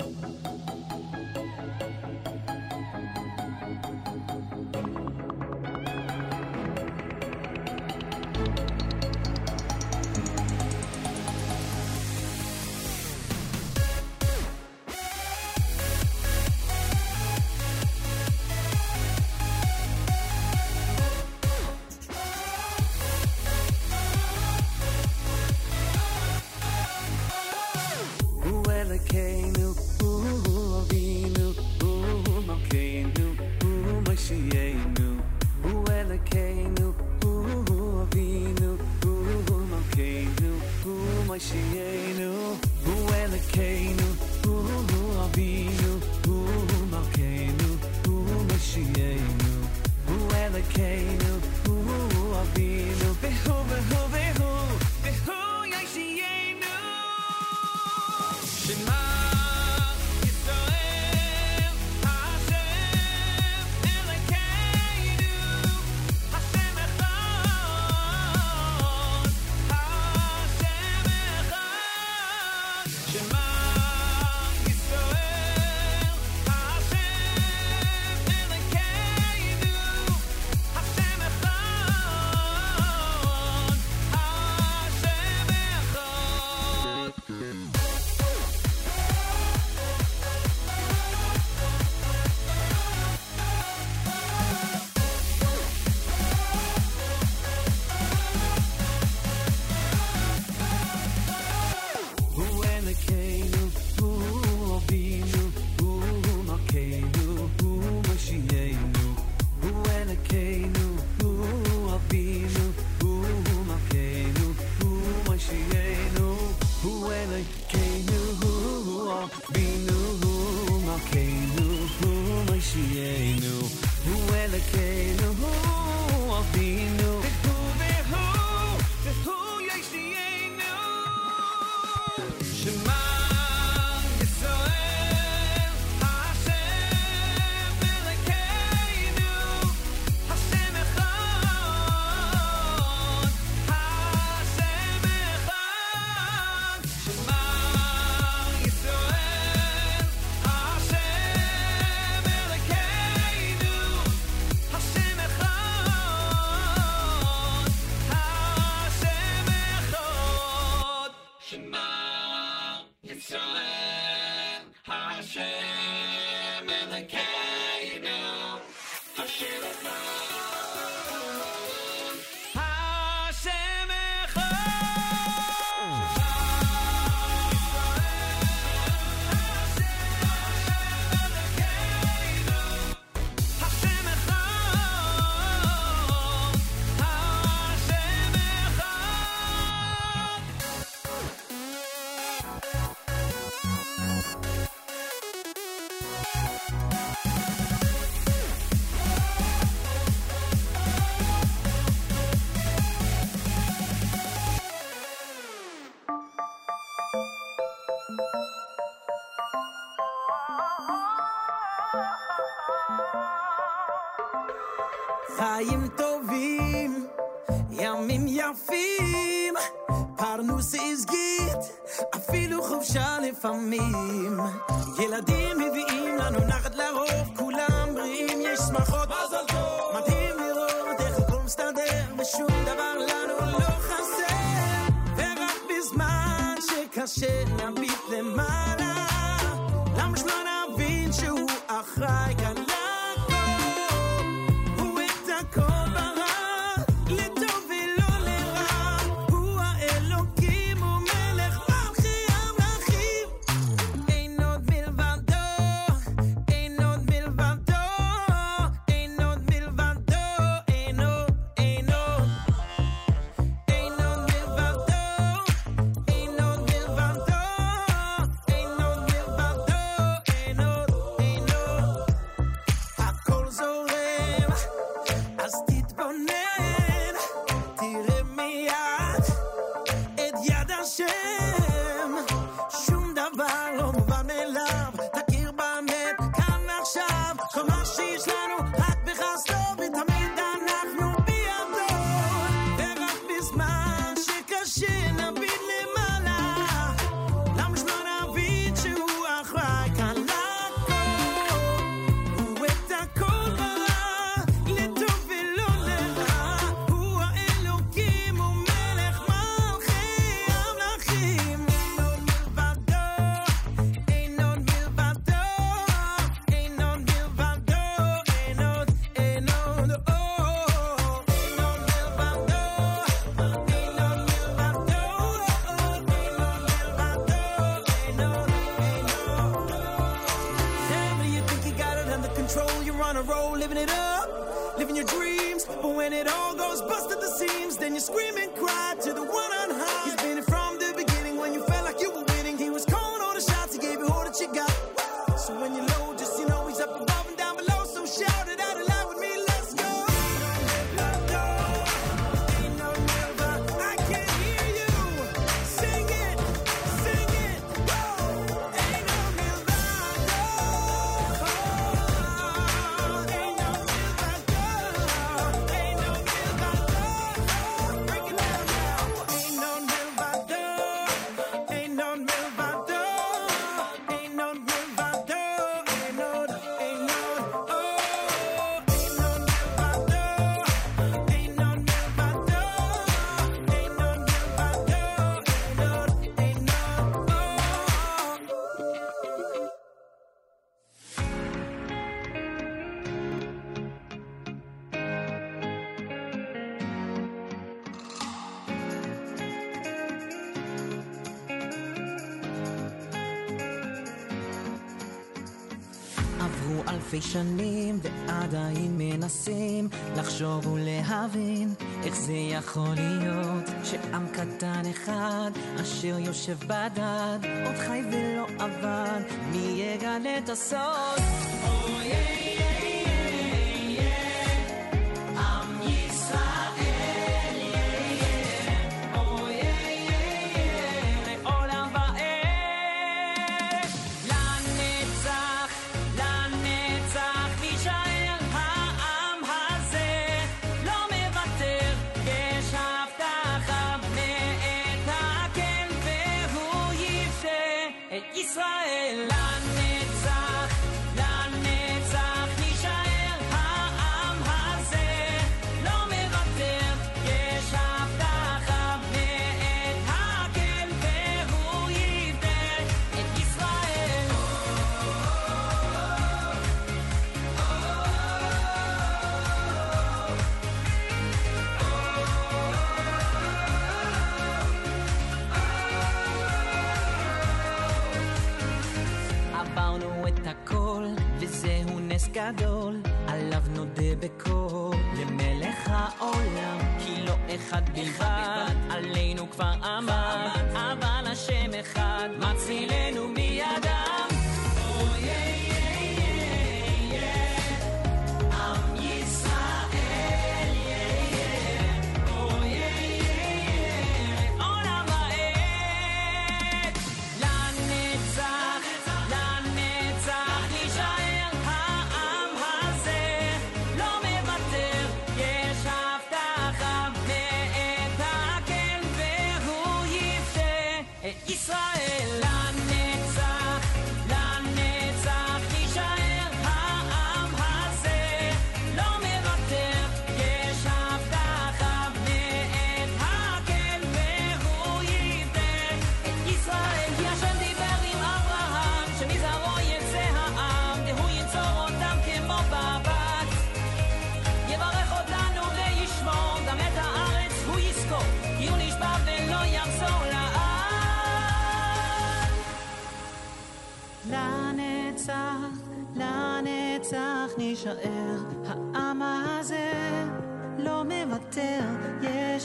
[407.19, 411.75] אחרי שנים ועדיין מנסים לחשוב ולהבין
[412.05, 415.51] איך זה יכול להיות שעם קטן אחד
[415.83, 419.21] אשר יושב בדד עוד חי ולא עבד
[419.51, 421.28] מי יגלה את הסוד?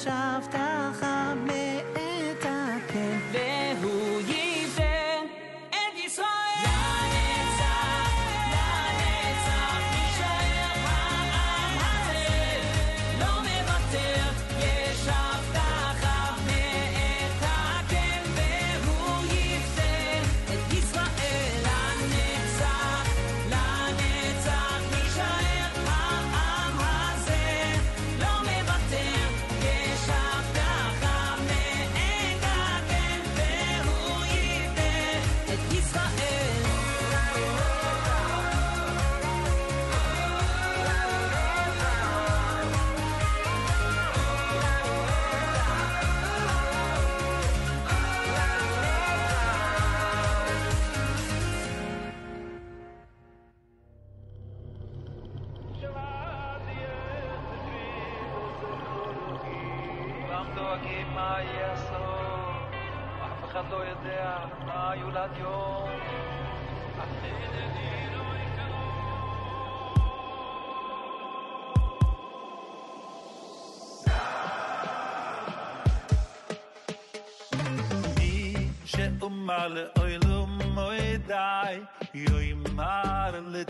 [0.04, 0.62] shaft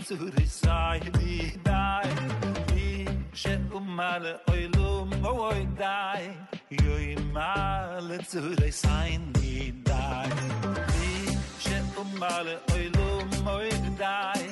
[0.02, 2.08] zu risai di dai
[2.72, 6.24] di she umale oilo moi dai.
[6.68, 10.30] Yo imale um zu risai di dai
[10.94, 13.08] di she umale oilo
[13.44, 14.42] moi dai.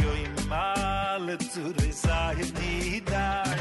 [0.00, 3.58] Yo imale um zu risai di dai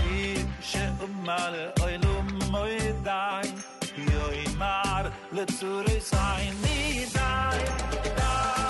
[0.00, 2.14] di she umale oilo
[2.50, 3.46] moi dai.
[4.10, 6.50] Yo imar um le zu risai
[7.14, 8.61] dai.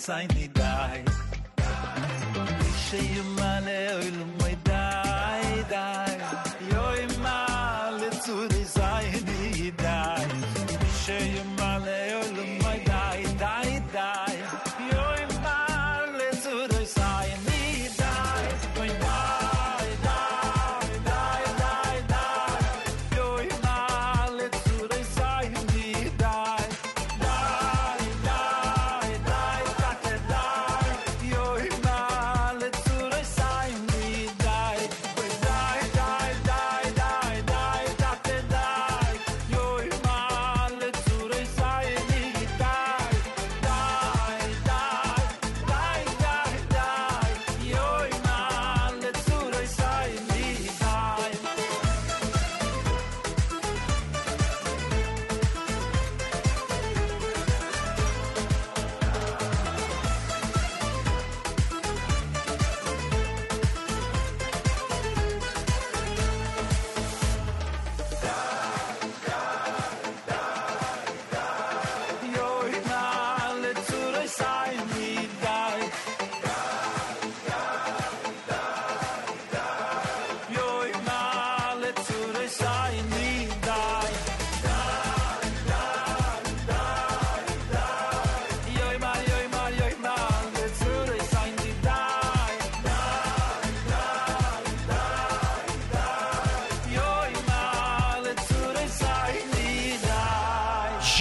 [0.00, 1.02] סי לי די.
[2.58, 4.39] מי שיאמר לאוילום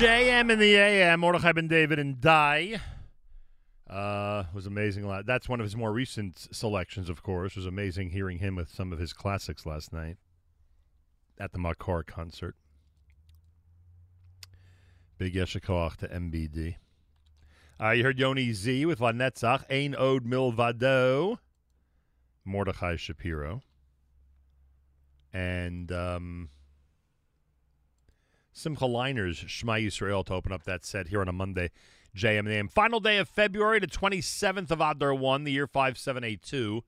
[0.00, 2.80] JM in the AM, Mordechai Ben David and Die.
[3.86, 5.06] Uh, was amazing.
[5.26, 7.52] That's one of his more recent selections, of course.
[7.52, 10.16] It was amazing hearing him with some of his classics last night
[11.38, 12.56] at the Makor concert.
[15.18, 16.76] Big Yasher Koach to MBD.
[17.78, 21.36] Uh, you heard Yoni Z with La Netzach, Ein Od Milvado,
[22.46, 23.60] Mordechai Shapiro,
[25.34, 26.48] and um,
[28.60, 31.70] Simcha Leiner's, Shema Yisrael to open up that set here on a Monday.
[32.14, 32.70] JM.
[32.70, 36.84] Final day of February, the 27th of Adar 1, the year 5782.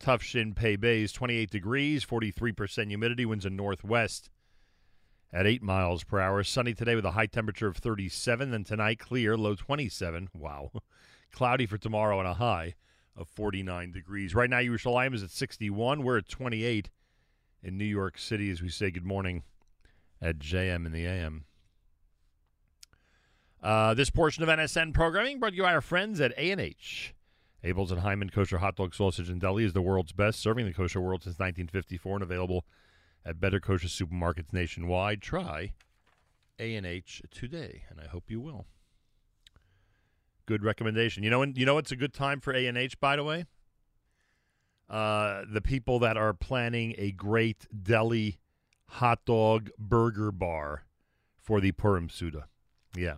[0.00, 4.30] Tough Shin Pay Bays, 28 degrees, 43% humidity, winds in northwest
[5.32, 6.42] at 8 miles per hour.
[6.42, 8.50] Sunny today with a high temperature of 37.
[8.50, 10.30] Then tonight, clear, low 27.
[10.34, 10.72] Wow.
[11.32, 12.74] Cloudy for tomorrow and a high
[13.16, 14.34] of 49 degrees.
[14.34, 16.02] Right now, Yerushalayim is at 61.
[16.02, 16.90] We're at 28
[17.62, 19.44] in New York City as we say good morning
[20.20, 21.44] at JM in the AM.
[23.62, 27.14] Uh, this portion of NSN programming brought to you by our friends at A&H.
[27.64, 30.72] Abeles and Heymann Kosher Hot Dog Sausage and Deli is the world's best, serving the
[30.72, 32.64] kosher world since 1954 and available
[33.24, 35.20] at better kosher supermarkets nationwide.
[35.20, 35.72] Try
[36.60, 38.66] A&H today, and I hope you will.
[40.46, 41.24] Good recommendation.
[41.24, 43.00] You know, when, you know, it's a good time for A&H.
[43.00, 43.46] By the way,
[44.88, 48.38] uh, the people that are planning a great deli
[48.88, 50.84] hot dog burger bar
[51.40, 52.44] for the Purim Seudah.
[52.96, 53.16] Yeah,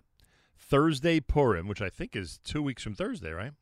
[0.57, 3.53] Thursday Purim, which I think is two weeks from Thursday, right?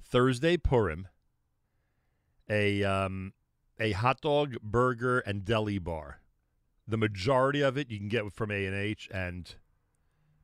[0.00, 1.08] Thursday Purim,
[2.48, 3.32] a um,
[3.80, 6.20] a hot dog, burger, and deli bar.
[6.86, 9.54] The majority of it you can get from A and H, and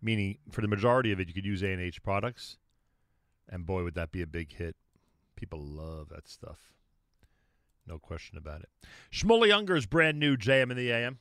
[0.01, 2.59] meaning for the majority of it you could use A and H products,
[3.49, 4.77] and boy would that be a big hit.
[5.37, 6.78] People love that stuff.
[7.89, 8.69] No question about it.
[9.11, 11.19] Shmueli Ungar's brand new JM in the AM.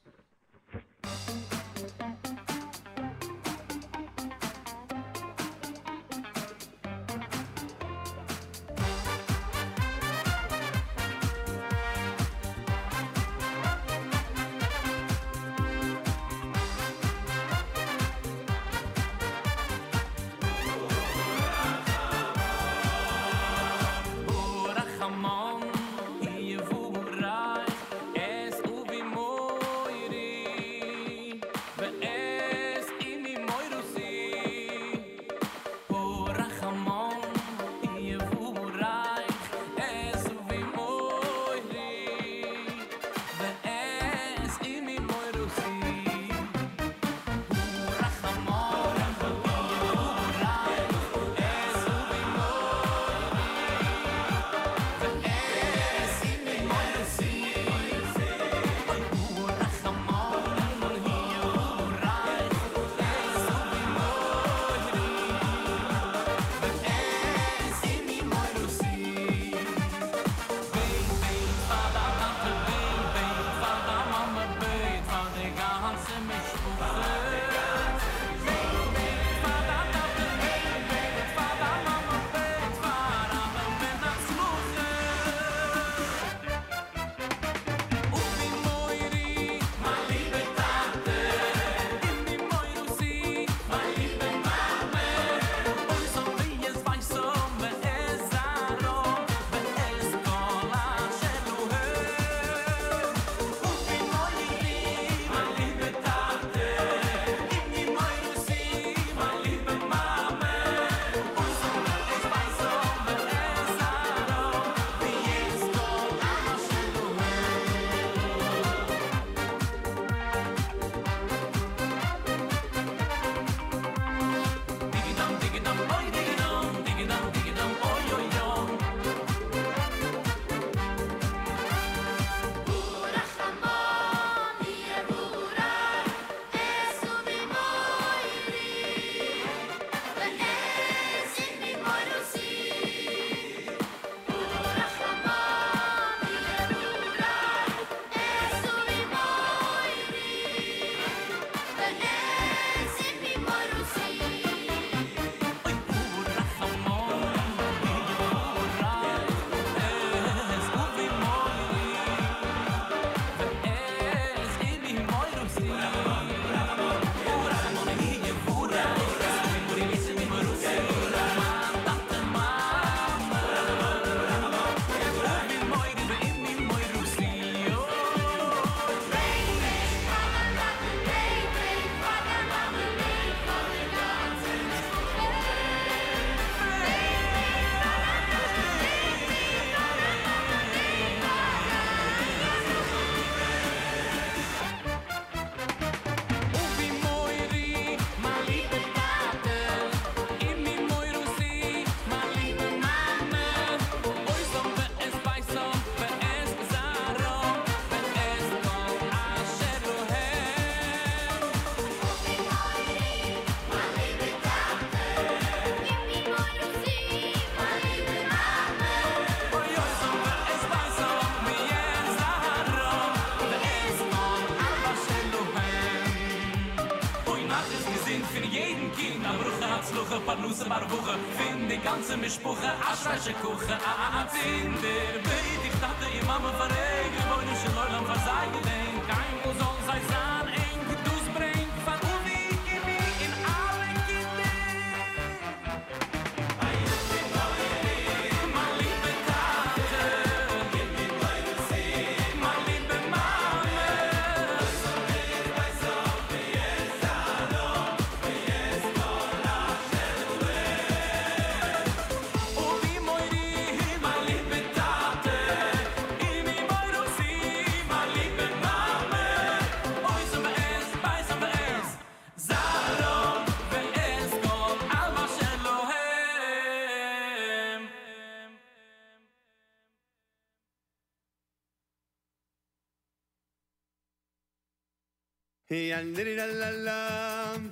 [230.68, 235.80] mar buche fin die ganze mispuche aschreiche kuche a a a find der bey tate
[235.82, 238.87] tatte mama verregen wo ich schon lang versagen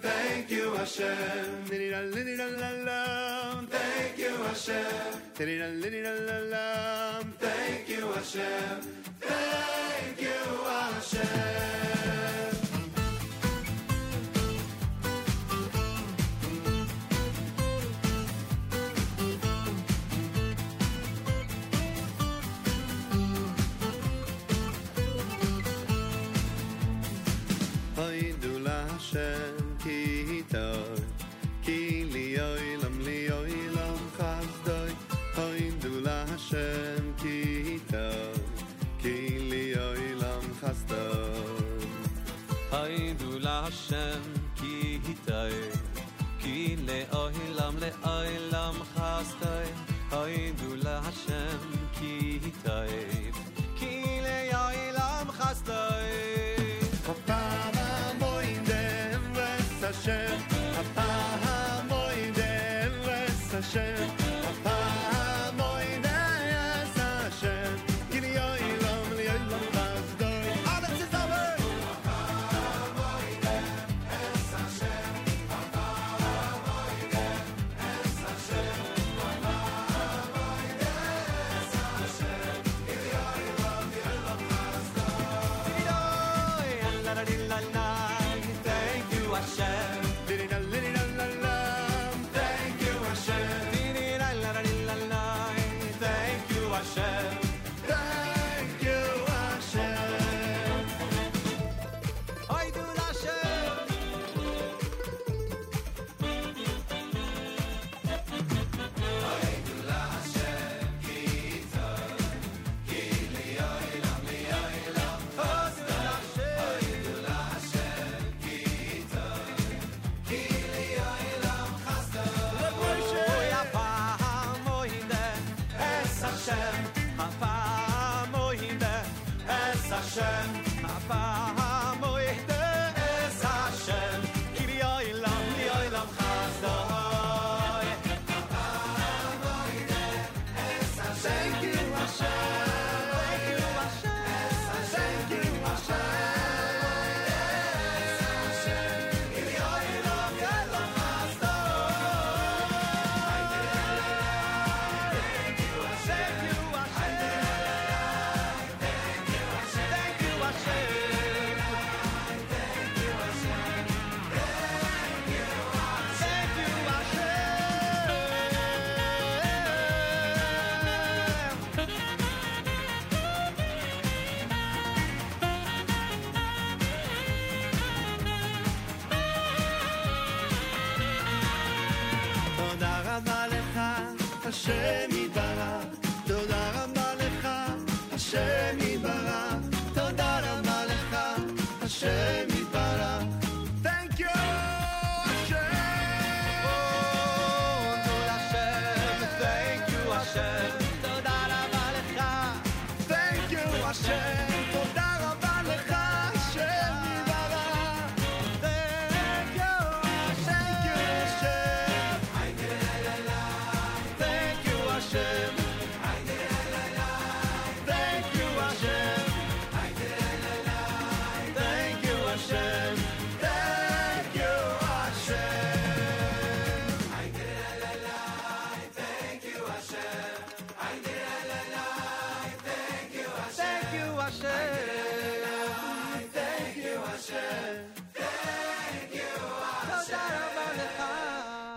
[0.01, 1.65] Thank you, Hashem.
[3.69, 4.85] Thank you, Hashem.
[50.35, 51.59] avoidu la Hashem
[51.95, 53.24] ki hitayim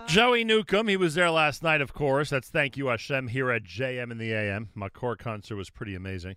[0.09, 2.31] Joey Newcomb, he was there last night, of course.
[2.31, 4.69] That's Thank You Hashem here at JM in the AM.
[4.75, 6.35] Makor concert was pretty amazing.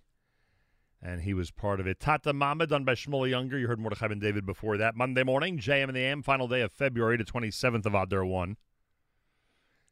[1.01, 1.99] And he was part of it.
[1.99, 3.59] Tata Mama, done by Shmuel Ungar.
[3.59, 4.95] You heard Mordechai Ben David before that.
[4.95, 8.57] Monday morning, JM in the AM, final day of February, the 27th of Adar 1.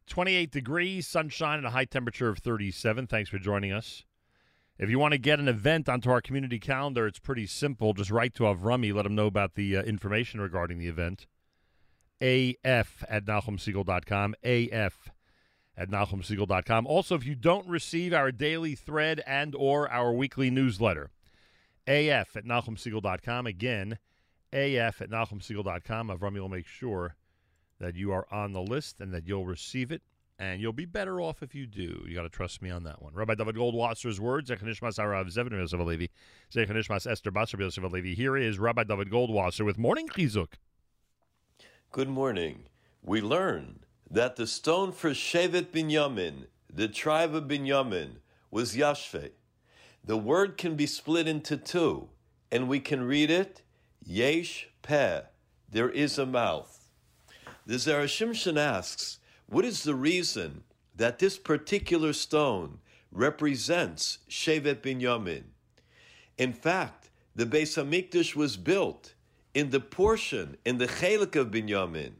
[0.05, 3.07] 28 degrees, sunshine, and a high temperature of 37.
[3.07, 4.03] Thanks for joining us.
[4.77, 7.93] If you want to get an event onto our community calendar, it's pretty simple.
[7.93, 11.25] Just write to Avrami, let him know about the uh, information regarding the event.
[12.21, 14.35] AF at NachumSegal.com.
[14.43, 15.11] AF
[15.77, 16.85] at NachumSegal.com.
[16.87, 21.09] Also, if you don't receive our daily thread and or our weekly newsletter,
[21.87, 23.47] AF at NachumSegal.com.
[23.47, 23.97] Again,
[24.53, 26.09] AF at NachumSegal.com.
[26.09, 27.15] Avrami will make sure
[27.79, 30.01] that you are on the list and that you'll receive it.
[30.37, 32.03] And you'll be better off if you do.
[32.07, 33.13] You got to trust me on that one.
[33.13, 36.09] Rabbi David Goldwasser's words, Zechanishmas Arav Zevin Yosef Alevi,
[36.51, 38.15] Zechanishmas Esther Basar Yosef Alevi.
[38.15, 40.53] Here is Rabbi David Goldwasser with Morning Chizuk.
[41.93, 42.63] Good morning.
[43.03, 49.31] We learn that the stone for Shevet Binyamin, the tribe of Binyamin, was Yashve.
[50.01, 52.07] The word can be split into two,
[52.49, 53.63] and we can read it
[54.01, 55.23] Yesh Peh,
[55.69, 56.89] there is a mouth.
[57.65, 60.63] The Zera Shimshon asks, what is the reason
[60.95, 62.79] that this particular stone
[63.11, 65.43] represents Shevet Binyamin?
[66.37, 69.13] In fact, the Beis Hamikdash was built
[69.53, 72.13] in the portion, in the chelik of Binyamin.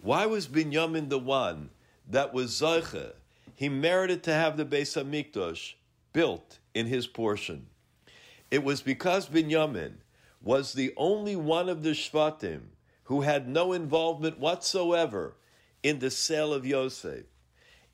[0.00, 1.70] Why was Binyamin the one
[2.08, 3.12] that was Zoiche?
[3.54, 5.74] He merited to have the Beis Hamikdash
[6.12, 7.66] built in his portion.
[8.50, 9.94] It was because Binyamin
[10.42, 12.60] was the only one of the Shvatim
[13.04, 15.34] who had no involvement whatsoever
[15.82, 17.24] in the sale of Yosef.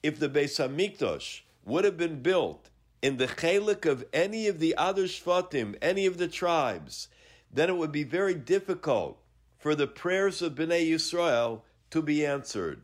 [0.02, 2.68] If the Beis Hamikdash would have been built
[3.02, 7.08] in the chelik of any of the other Shvatim, any of the tribes,
[7.52, 9.18] then it would be very difficult
[9.59, 12.82] for the prayers of Bnei Yisrael to be answered.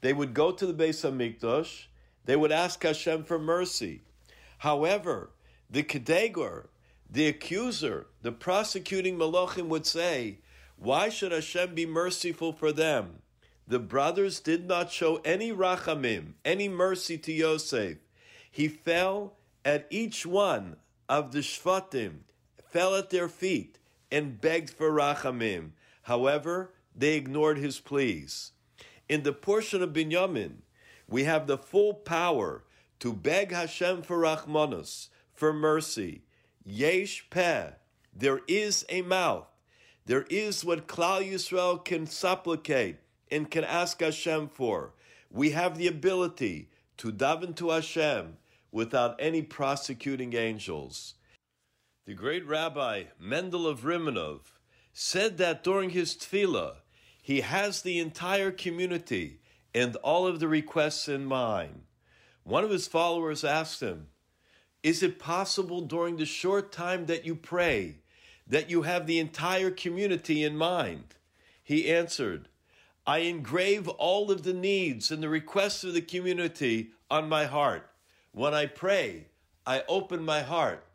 [0.00, 1.86] They would go to the Beis Hamikdash,
[2.24, 4.02] they would ask Hashem for mercy.
[4.58, 5.30] However,
[5.68, 6.66] the Kedegor,
[7.10, 10.38] the accuser, the prosecuting Malachim would say,
[10.76, 13.22] Why should Hashem be merciful for them?
[13.66, 17.98] The brothers did not show any rachamim, any mercy to Yosef.
[18.50, 20.76] He fell at each one
[21.08, 22.20] of the Shvatim,
[22.68, 23.78] fell at their feet,
[24.14, 25.70] and begged for rachamim.
[26.02, 28.52] However, they ignored his pleas.
[29.08, 30.58] In the portion of Binyamin,
[31.08, 32.62] we have the full power
[33.00, 36.22] to beg Hashem for rachmanos, for mercy.
[36.64, 37.70] Yesh peh,
[38.14, 39.48] there is a mouth.
[40.06, 42.98] There is what Klal Yisrael can supplicate
[43.32, 44.92] and can ask Hashem for.
[45.28, 48.36] We have the ability to daven to Hashem
[48.70, 51.14] without any prosecuting angels.
[52.06, 54.40] The great Rabbi Mendel of Rimanov
[54.92, 56.76] said that during his tefillah,
[57.22, 59.40] he has the entire community
[59.74, 61.84] and all of the requests in mind.
[62.42, 64.08] One of his followers asked him,
[64.82, 68.00] Is it possible during the short time that you pray
[68.46, 71.14] that you have the entire community in mind?
[71.62, 72.50] He answered,
[73.06, 77.88] I engrave all of the needs and the requests of the community on my heart.
[78.32, 79.28] When I pray,
[79.64, 80.86] I open my heart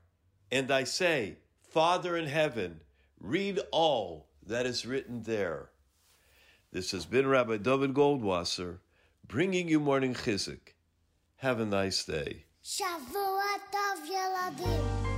[0.52, 2.82] and I say, Father in heaven,
[3.20, 5.70] read all that is written there.
[6.72, 8.80] This has been Rabbi David Goldwasser
[9.28, 10.74] bringing you morning chizuk.
[11.38, 12.46] Have a nice day.
[12.64, 15.09] Shavua tov,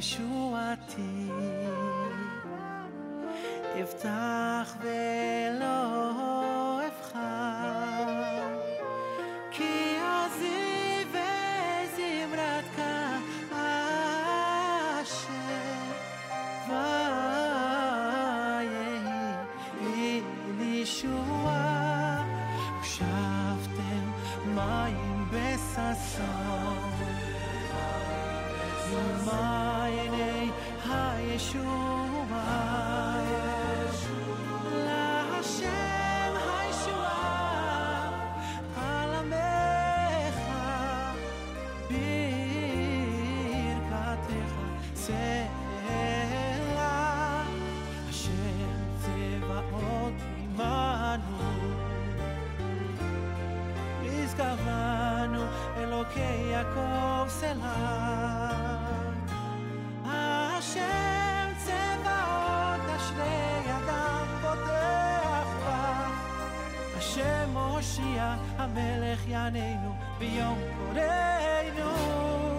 [0.00, 0.29] Yeshua.
[67.00, 72.49] השם הושיע, המלך יעננו ביום קוראנו.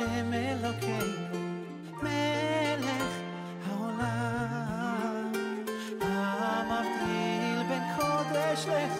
[0.00, 1.38] השם אלוקינו
[2.02, 3.12] מלך
[3.66, 5.32] העולם
[6.00, 8.97] המבדיל בין קודש לך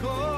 [0.00, 0.31] cold.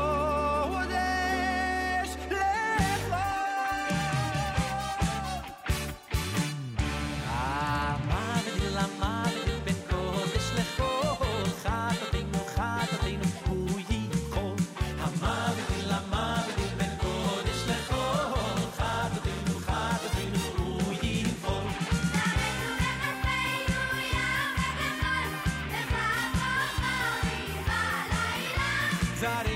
[29.25, 29.54] pensar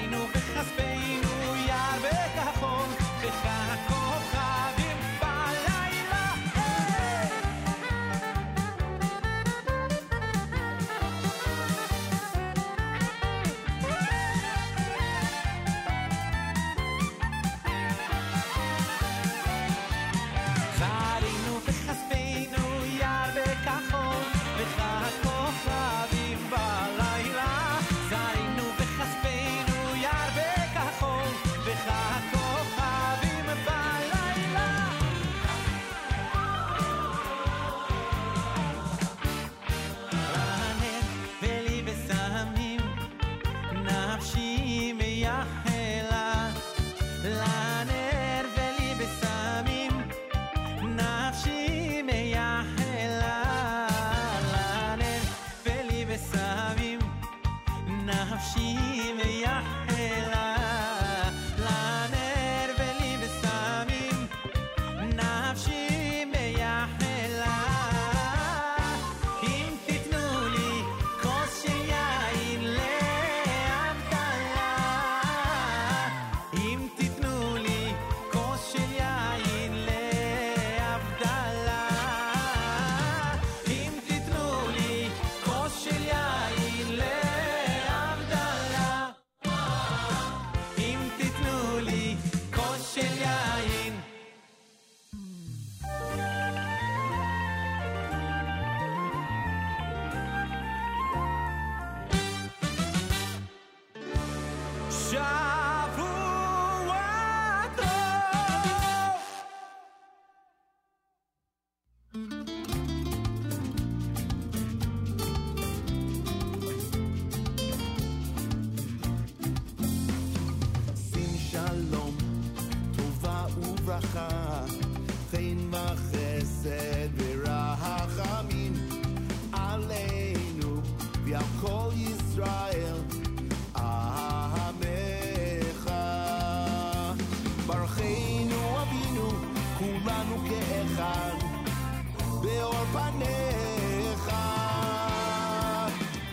[143.19, 144.31] פניך,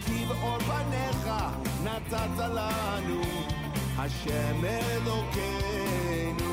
[0.05, 1.29] כי באור פניך
[1.83, 3.21] נתת לנו,
[3.97, 6.45] השם אלוקינו.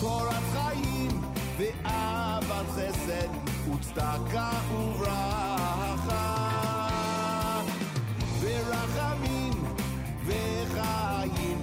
[0.00, 1.20] תורת חיים
[1.58, 3.28] ואהבת חסד
[3.70, 6.36] וצדקה וברכה,
[8.40, 9.52] ורחמים
[10.26, 11.60] וחיים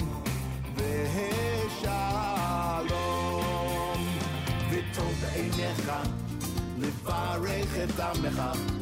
[0.76, 1.92] ושלום.
[4.70, 5.92] וטוב בעיניך
[7.78, 8.81] את עמך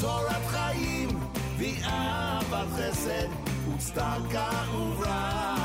[0.00, 1.08] תורת חיים
[1.58, 3.28] ואהבת חסד
[3.74, 5.55] וצדקה וברכה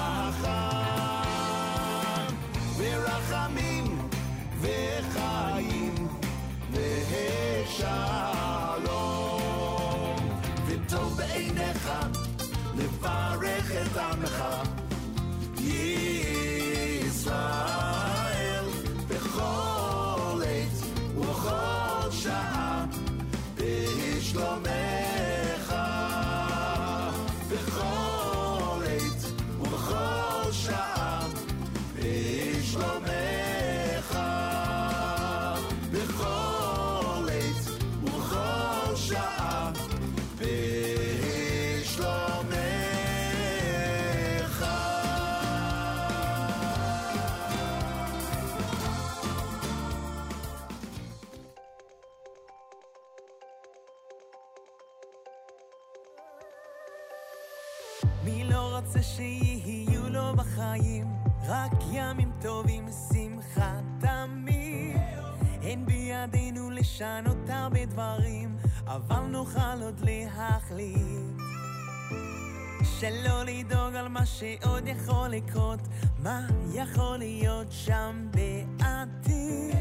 [59.22, 61.08] שיהיו לו בחיים
[61.48, 64.98] רק ימים טובים, שמחה תמיד.
[65.62, 71.42] אין בידינו לשנות הרבה דברים, אבל נוכל עוד להחליט.
[73.00, 75.80] שלא לדאוג על מה שעוד יכול לקרות,
[76.20, 79.76] מה יכול להיות שם בעתיד.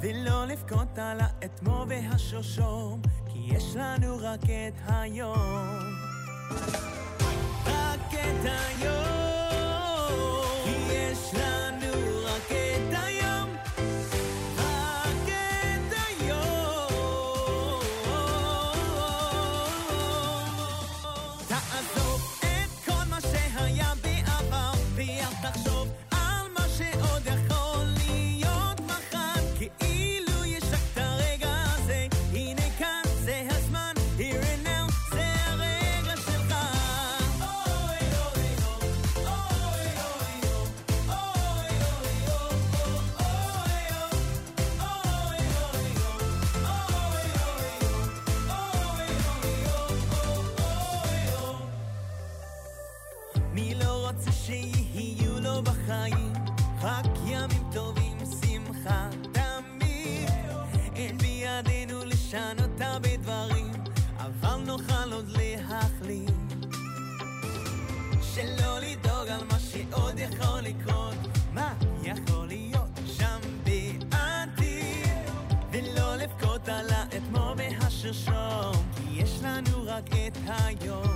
[0.00, 6.04] ולא לבכות על האתמו והשושום, כי יש לנו רק את היום.
[7.66, 9.04] רק את היום,
[10.90, 11.92] יש לנו
[12.24, 12.93] רק את
[79.94, 81.13] 分けたよ。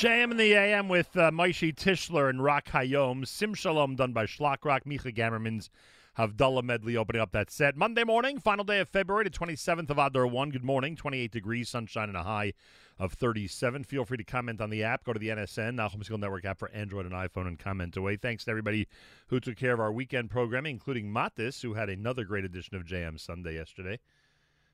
[0.00, 3.28] JM in the AM with uh, Maishi Tischler and Rak Hayom.
[3.28, 4.84] Sim Shalom done by Shlock Rock.
[4.86, 5.68] Micha Gammerman's
[6.16, 7.76] Havdalah medley opening up that set.
[7.76, 10.48] Monday morning, final day of February, the 27th of Adar 1.
[10.52, 10.96] Good morning.
[10.96, 12.54] 28 degrees, sunshine, and a high
[12.98, 13.84] of 37.
[13.84, 15.04] Feel free to comment on the app.
[15.04, 18.16] Go to the NSN, Nachum Segal Network app for Android and iPhone, and comment away.
[18.16, 18.88] Thanks to everybody
[19.26, 22.86] who took care of our weekend programming, including Matis, who had another great edition of
[22.86, 23.98] JM Sunday yesterday.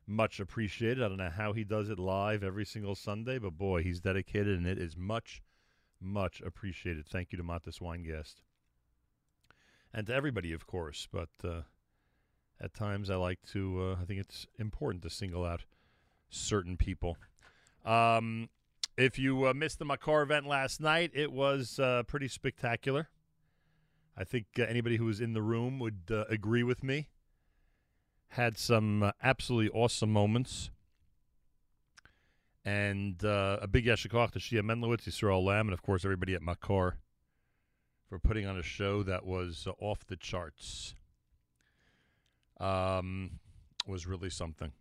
[0.07, 1.03] Much appreciated.
[1.03, 4.57] I don't know how he does it live every single Sunday, but boy, he's dedicated,
[4.57, 5.43] and it is much,
[6.01, 7.07] much appreciated.
[7.07, 8.37] Thank you to Matis Weingast.
[9.93, 11.63] And to everybody, of course, but uh,
[12.61, 15.65] at times I like to, uh, I think it's important to single out
[16.29, 17.17] certain people.
[17.85, 18.49] Um,
[18.97, 23.09] if you uh, missed the Makor event last night, it was uh, pretty spectacular.
[24.17, 27.09] I think anybody who was in the room would uh, agree with me.
[28.29, 30.71] Had some uh, absolutely awesome moments.
[32.65, 36.35] And uh, a big Yasher Koach to Shia Menlowitz, Yisrael Lamm, and of course everybody
[36.35, 36.95] at Makor
[38.09, 40.95] for putting on a show that was uh, off the charts.
[42.59, 43.39] Um,
[43.87, 44.73] was really something.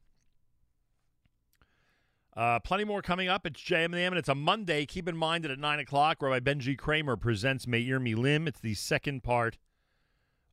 [2.35, 3.45] Uh, plenty more coming up.
[3.45, 4.85] It's JM and the M, and it's a Monday.
[4.85, 8.47] Keep in mind that at 9 o'clock, Rabbi Benji Kramer presents Meir Milim.
[8.47, 9.57] It's the second part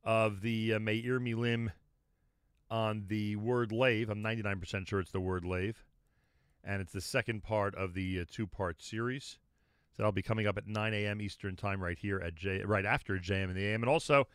[0.03, 1.71] of the uh, Meir Milim
[2.73, 4.09] on the word lave.
[4.09, 5.85] I'm 99% sure it's the word lave.
[6.63, 9.37] And it's the second part of the uh, two part series.
[9.91, 11.21] So that'll be coming up at 9 a.m.
[11.21, 13.83] Eastern Time right here at J, right after JM and the AM.
[13.83, 14.27] And also,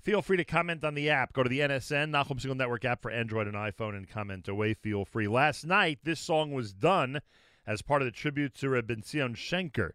[0.00, 1.32] feel free to comment on the app.
[1.32, 4.74] Go to the NSN, Nachum Segal Network app for Android and iPhone and comment away.
[4.74, 5.26] Feel free.
[5.26, 7.20] Last night, this song was done
[7.66, 9.92] as part of the tribute to Reb Ben Zion Shenker.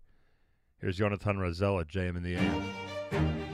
[0.81, 3.44] Here's Jonathan Razel at JM and the AM.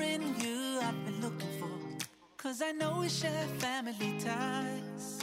[0.00, 2.06] in you I've been looking for.
[2.36, 5.20] Cause I know we share family ties.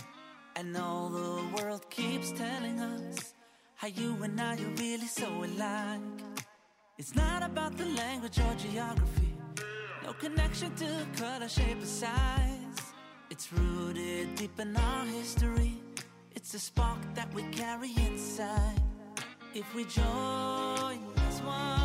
[0.56, 3.34] And all the world keeps telling us
[3.76, 6.22] how you and I are really so alike.
[6.98, 9.34] It's not about the language or geography,
[10.06, 12.94] no connection to color, shape, or size.
[13.30, 15.74] It's rooted deep in our history,
[16.36, 18.82] it's a spark that we carry inside.
[19.54, 21.85] If we join as one.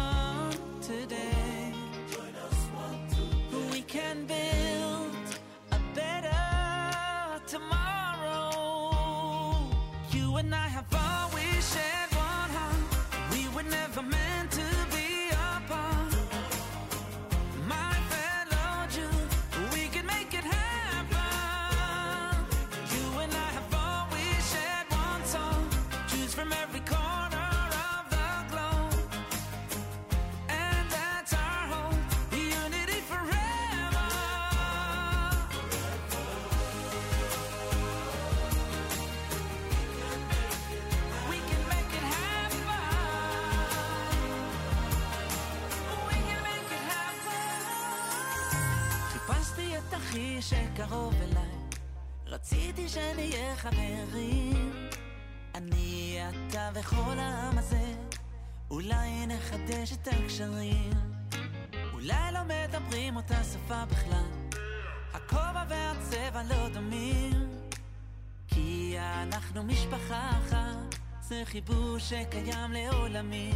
[71.45, 73.55] חיבור שקיים לעולמים,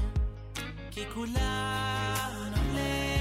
[0.90, 3.13] כי כולנו נולד.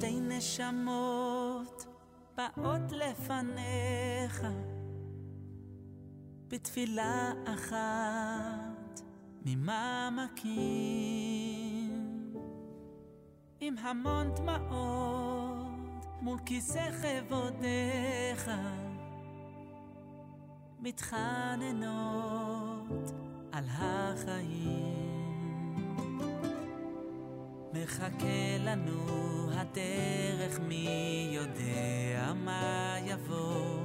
[0.00, 1.86] שתי נשמות
[2.36, 4.46] באות לפניך
[6.48, 9.00] בתפילה אחת
[9.44, 10.50] ממעמקים.
[13.60, 18.50] עם המון דמעות מול כיסא כבודיך
[20.80, 22.30] מתחננות
[23.52, 24.99] על החיים
[27.72, 29.06] מחכה לנו
[29.52, 33.76] הדרך מי יודע מה יבוא.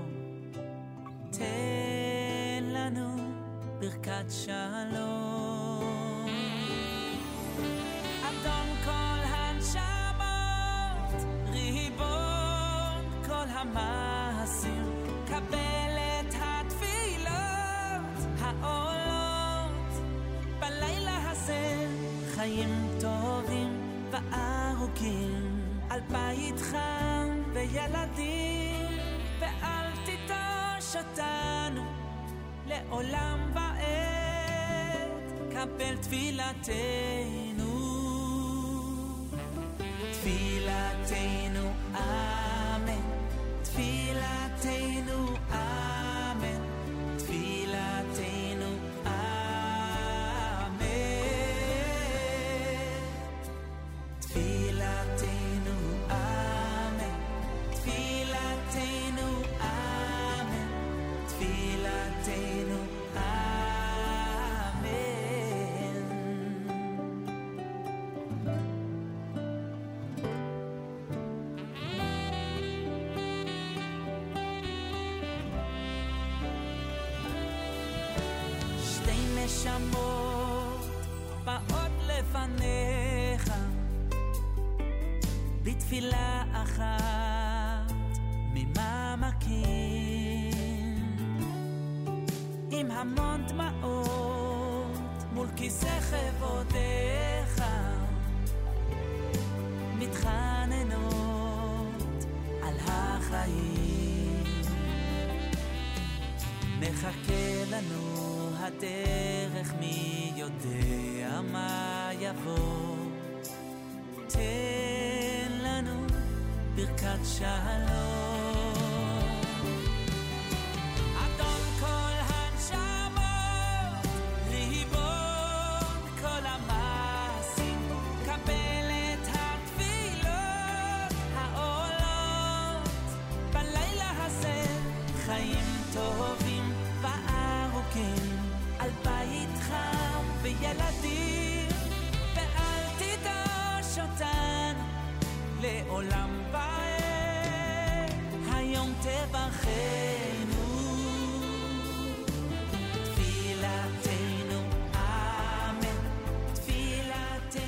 [1.32, 3.16] תן לנו
[3.80, 5.86] ברכת שלום.
[8.24, 9.86] אדון כל הנשמות
[11.52, 14.86] ריבון כל המעשים.
[15.28, 17.30] קבל את התפילות
[18.40, 19.94] העולות.
[20.60, 21.88] בלילה הזה
[22.36, 22.95] חיים
[24.16, 29.00] טובים וארוכים על בית חם וילדים
[29.40, 31.84] ואל תיטוש אותנו.
[32.68, 37.66] לעולם ועד קבל תפילתנו.
[40.12, 42.25] תפילתנו אמן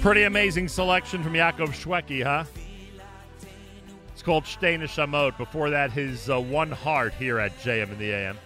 [0.08, 2.46] Pretty amazing selection from Yaakov Shweki, huh?
[4.14, 5.38] It's called Shtei Neshamot.
[5.38, 8.38] Before that, his uh, One Heart here at JM in the AM.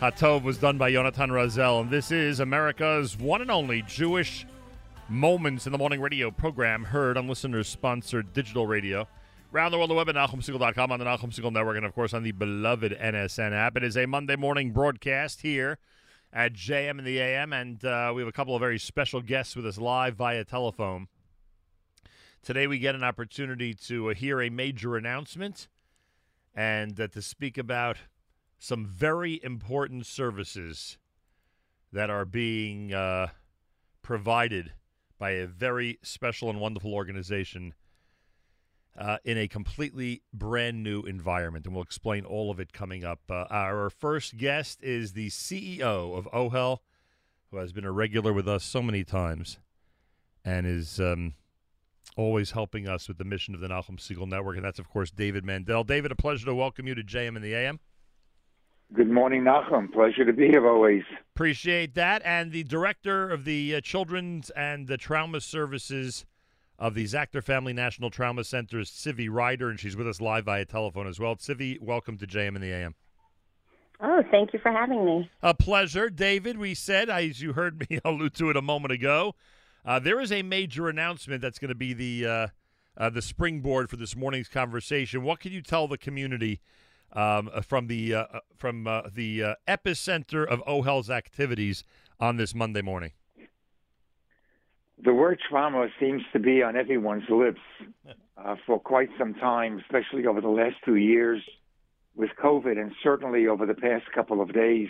[0.00, 4.46] Hatov was done by Yonatan Razel, and this is America's one and only Jewish
[5.08, 9.08] Moments in the Morning radio program, heard on listeners-sponsored digital radio.
[9.52, 12.14] Around the world, the web at NachumSegal.com, on the Nachum Segal Network, and of course
[12.14, 13.76] on the beloved NSN app.
[13.76, 15.80] It is a Monday morning broadcast here
[16.34, 19.54] at JM in the AM, and uh, we have a couple of very special guests
[19.54, 21.06] with us live via telephone.
[22.42, 25.68] Today, we get an opportunity to uh, hear a major announcement
[26.52, 27.98] and uh, to speak about
[28.58, 30.98] some very important services
[31.92, 33.28] that are being uh,
[34.02, 34.72] provided
[35.18, 37.74] by a very special and wonderful organization
[38.96, 41.66] uh, in a completely brand new environment.
[41.66, 43.20] And we'll explain all of it coming up.
[43.28, 46.78] Uh, our first guest is the CEO of OHEL,
[47.50, 49.58] who has been a regular with us so many times
[50.44, 51.34] and is um,
[52.16, 54.56] always helping us with the mission of the Nachum Segal Network.
[54.56, 55.84] And that's, of course, David Mandel.
[55.84, 57.80] David, a pleasure to welcome you to JM in the AM.
[58.92, 59.92] Good morning, Nachum.
[59.92, 61.02] Pleasure to be here always.
[61.34, 62.22] Appreciate that.
[62.24, 66.24] And the director of the uh, Children's and the Trauma Services
[66.84, 70.44] of the Zachter Family National Trauma Center is Civi Ryder, and she's with us live
[70.44, 71.34] via telephone as well.
[71.34, 72.94] Civi, welcome to JM in the AM.
[74.02, 75.30] Oh, thank you for having me.
[75.42, 76.10] A pleasure.
[76.10, 79.34] David, we said, as you heard me allude to it a moment ago,
[79.86, 82.46] uh, there is a major announcement that's going to be the uh,
[82.98, 85.22] uh, the springboard for this morning's conversation.
[85.22, 86.60] What can you tell the community
[87.14, 88.26] um, from the uh,
[88.58, 91.82] from uh, the uh, epicenter of OHEL's activities
[92.20, 93.12] on this Monday morning?
[95.02, 97.60] The word trauma seems to be on everyone's lips
[98.36, 101.42] uh, for quite some time, especially over the last two years
[102.14, 104.88] with COVID, and certainly over the past couple of days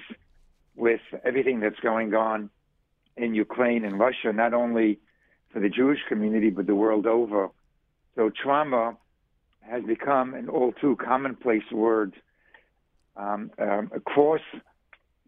[0.77, 2.51] with everything that's going on
[3.17, 4.99] in Ukraine and Russia, not only
[5.53, 7.49] for the Jewish community, but the world over.
[8.17, 8.97] So trauma
[9.61, 12.15] has become an all too commonplace word
[13.17, 14.41] um, um, across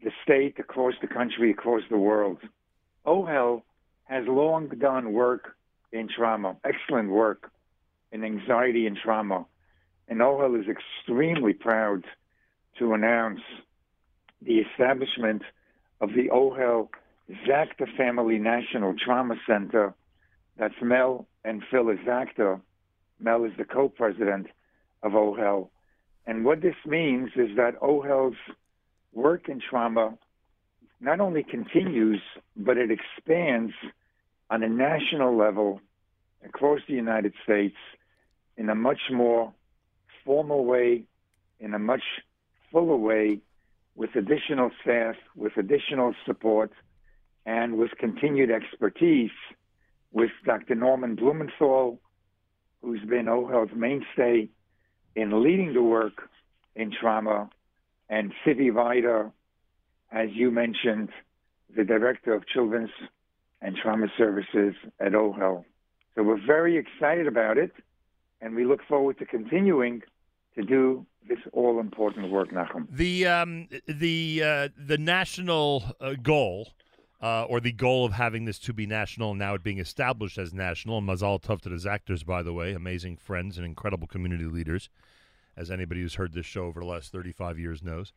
[0.02, 2.38] the state, across the country, across the world.
[3.06, 3.62] OHEL
[4.06, 5.56] has long done work
[5.92, 7.50] in trauma, excellent work
[8.12, 9.46] in anxiety and trauma.
[10.08, 12.04] And OHEL is extremely proud
[12.78, 13.40] to announce
[14.40, 15.42] the establishment
[16.00, 16.88] of the OHEL
[17.46, 19.94] Zachter Family National Trauma Center.
[20.56, 22.60] That's Mel and Phyllis Zachter.
[23.18, 24.46] Mel is the co-president
[25.02, 25.70] of OHEL.
[26.26, 28.36] And what this means is that OHEL's
[29.12, 30.16] work in trauma
[31.00, 32.20] not only continues,
[32.56, 33.72] but it expands
[34.50, 35.80] on a national level
[36.44, 37.76] across the United States
[38.56, 39.52] in a much more
[40.24, 41.04] formal way,
[41.60, 42.02] in a much
[42.70, 43.40] fuller way,
[43.94, 46.70] with additional staff, with additional support,
[47.46, 49.30] and with continued expertise
[50.12, 50.74] with Dr.
[50.74, 52.00] Norman Blumenthal,
[52.82, 54.48] who's been OHEL's mainstay
[55.14, 56.28] in leading the work
[56.74, 57.48] in trauma,
[58.08, 59.32] and Sivi Vida,
[60.12, 61.08] as you mentioned,
[61.74, 62.90] the director of children's
[63.62, 65.64] and trauma services at OHEL.
[66.14, 67.72] So we're very excited about it,
[68.40, 70.02] and we look forward to continuing
[70.54, 72.86] to do this all important work, Nachum.
[72.90, 76.68] The um, the uh, the national uh, goal,
[77.20, 80.38] uh, or the goal of having this to be national, and now it being established
[80.38, 80.98] as national.
[80.98, 84.88] And Mazal Tov to the Zachters, by the way, amazing friends and incredible community leaders,
[85.56, 88.12] as anybody who's heard this show over the last thirty five years knows.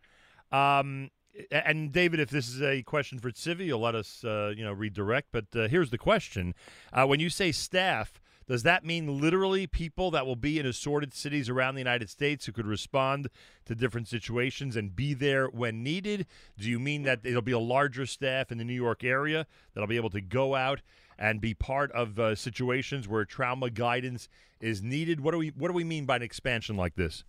[0.52, 1.12] Um,
[1.52, 4.74] and David, if this is a question for Civi, you'll let us, uh, you know,
[4.74, 5.30] redirect.
[5.32, 6.54] But uh, here's the question:
[6.94, 8.20] uh, When you say staff,
[8.50, 12.48] does that mean literally people that will be in assorted cities around the United States
[12.48, 13.30] who could respond
[13.66, 16.26] to different situations and be there when needed?
[16.58, 19.88] Do you mean that it'll be a larger staff in the New York area that'll
[19.88, 20.82] be able to go out
[21.20, 24.28] and be part of uh, situations where trauma guidance
[24.60, 25.20] is needed?
[25.20, 27.24] What do we What do we mean by an expansion like this?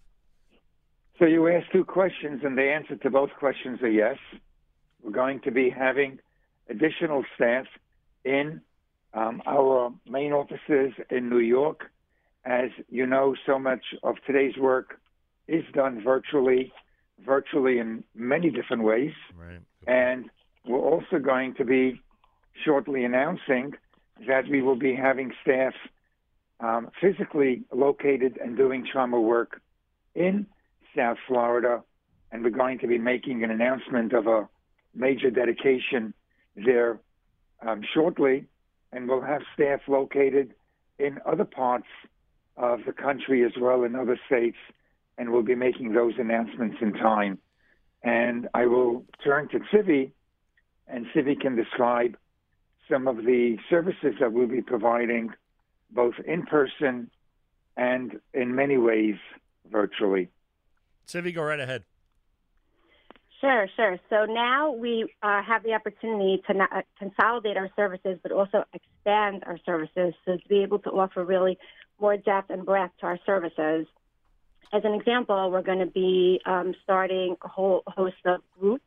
[1.20, 4.16] So you asked two questions, and the answer to both questions are yes.
[5.02, 6.18] We're going to be having
[6.70, 7.66] additional staff
[8.24, 8.62] in
[9.12, 11.90] um, our main offices in New York.
[12.46, 14.98] As you know, so much of today's work
[15.46, 16.72] is done virtually,
[17.22, 19.12] virtually in many different ways.
[19.38, 19.60] Right.
[19.86, 20.30] And
[20.66, 22.00] we're also going to be
[22.64, 23.74] shortly announcing
[24.26, 25.74] that we will be having staff
[26.60, 29.60] um, physically located and doing trauma work
[30.14, 30.46] in
[30.96, 31.82] South Florida,
[32.32, 34.48] and we're going to be making an announcement of a
[34.94, 36.14] major dedication
[36.56, 37.00] there
[37.66, 38.46] um, shortly,
[38.92, 40.54] and we'll have staff located
[40.98, 41.86] in other parts
[42.56, 44.56] of the country as well in other states,
[45.16, 47.38] and we'll be making those announcements in time.
[48.02, 50.12] And I will turn to Civi,
[50.88, 52.16] and Civi can describe
[52.90, 55.30] some of the services that we'll be providing,
[55.90, 57.10] both in person
[57.76, 59.16] and in many ways
[59.70, 60.28] virtually.
[61.06, 61.84] Civi, go right ahead.
[63.40, 63.98] Sure, sure.
[64.10, 68.64] So now we uh, have the opportunity to not, uh, consolidate our services, but also
[68.74, 71.58] expand our services, so to be able to offer really
[71.98, 73.86] more depth and breadth to our services.
[74.72, 78.84] As an example, we're going to be um, starting a whole host of groups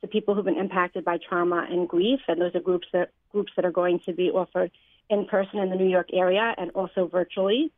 [0.00, 3.52] to people who've been impacted by trauma and grief, and those are groups that groups
[3.56, 4.70] that are going to be offered
[5.10, 7.72] in person in the New York area and also virtually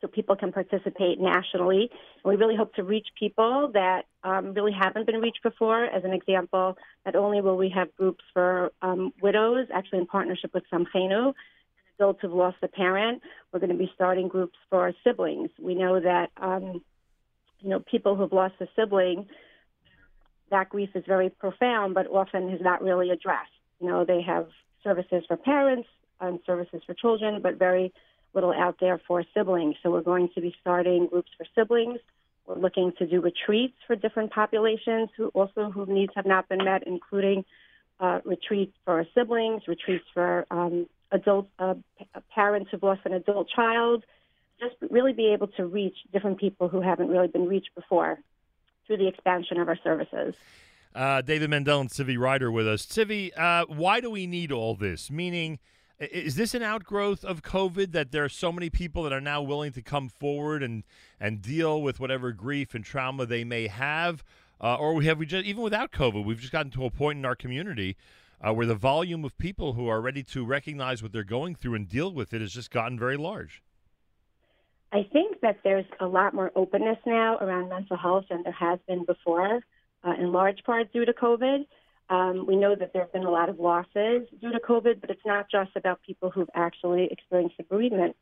[0.00, 1.90] so people can participate nationally.
[1.90, 5.84] And we really hope to reach people that um, really haven't been reached before.
[5.84, 10.52] As an example, not only will we have groups for um, widows, actually in partnership
[10.54, 11.34] with Samchenu,
[11.98, 13.22] adults who've lost a parent,
[13.52, 15.50] we're going to be starting groups for siblings.
[15.58, 16.82] We know that um,
[17.60, 19.26] you know people who've lost a sibling,
[20.50, 23.50] that grief is very profound, but often is not really addressed.
[23.80, 24.48] You know, they have
[24.84, 25.88] services for parents
[26.20, 27.92] and services for children, but very
[28.34, 29.76] little out there for siblings.
[29.82, 32.00] So we're going to be starting groups for siblings.
[32.46, 36.64] We're looking to do retreats for different populations who also whose needs have not been
[36.64, 37.44] met, including
[38.00, 41.74] uh, retreats for siblings, retreats for um, adult uh,
[42.34, 44.04] parents who've lost an adult child.
[44.60, 48.18] Just really be able to reach different people who haven't really been reached before
[48.86, 50.34] through the expansion of our services.
[50.94, 52.84] Uh, David Mandel and Civi Ryder with us.
[52.84, 55.10] Civi, uh, why do we need all this?
[55.10, 55.58] Meaning,
[56.00, 59.42] is this an outgrowth of COVID that there are so many people that are now
[59.42, 60.84] willing to come forward and
[61.20, 64.22] and deal with whatever grief and trauma they may have,
[64.60, 67.18] uh, or we have we just even without COVID, we've just gotten to a point
[67.18, 67.96] in our community
[68.40, 71.74] uh, where the volume of people who are ready to recognize what they're going through
[71.74, 73.62] and deal with it has just gotten very large.
[74.92, 78.78] I think that there's a lot more openness now around mental health than there has
[78.86, 79.60] been before,
[80.04, 81.66] uh, in large part due to COVID.
[82.10, 85.10] Um, we know that there have been a lot of losses due to COVID, but
[85.10, 88.16] it's not just about people who've actually experienced the bereavement.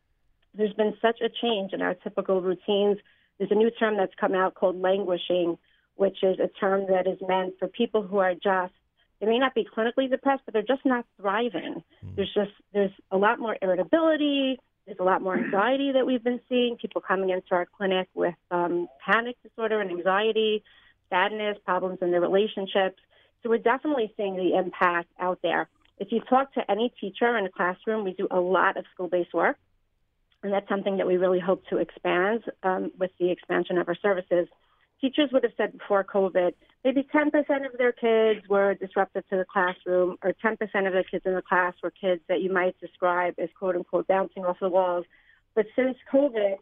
[0.54, 2.98] There's been such a change in our typical routines.
[3.38, 5.58] There's a new term that's come out called languishing,
[5.94, 8.72] which is a term that is meant for people who are just
[9.20, 11.82] they may not be clinically depressed, but they're just not thriving.
[12.16, 14.58] There's just there's a lot more irritability.
[14.84, 16.76] There's a lot more anxiety that we've been seeing.
[16.76, 20.62] People coming into our clinic with um, panic disorder and anxiety,
[21.08, 23.00] sadness, problems in their relationships.
[23.42, 25.68] So we're definitely seeing the impact out there.
[25.98, 29.32] If you talk to any teacher in a classroom, we do a lot of school-based
[29.32, 29.56] work,
[30.42, 33.96] and that's something that we really hope to expand um, with the expansion of our
[33.96, 34.48] services.
[35.00, 36.52] Teachers would have said before COVID,
[36.84, 37.26] maybe 10%
[37.66, 41.42] of their kids were disruptive to the classroom, or 10% of the kids in the
[41.42, 45.04] class were kids that you might describe as quote unquote bouncing off the walls.
[45.54, 46.56] But since COVID,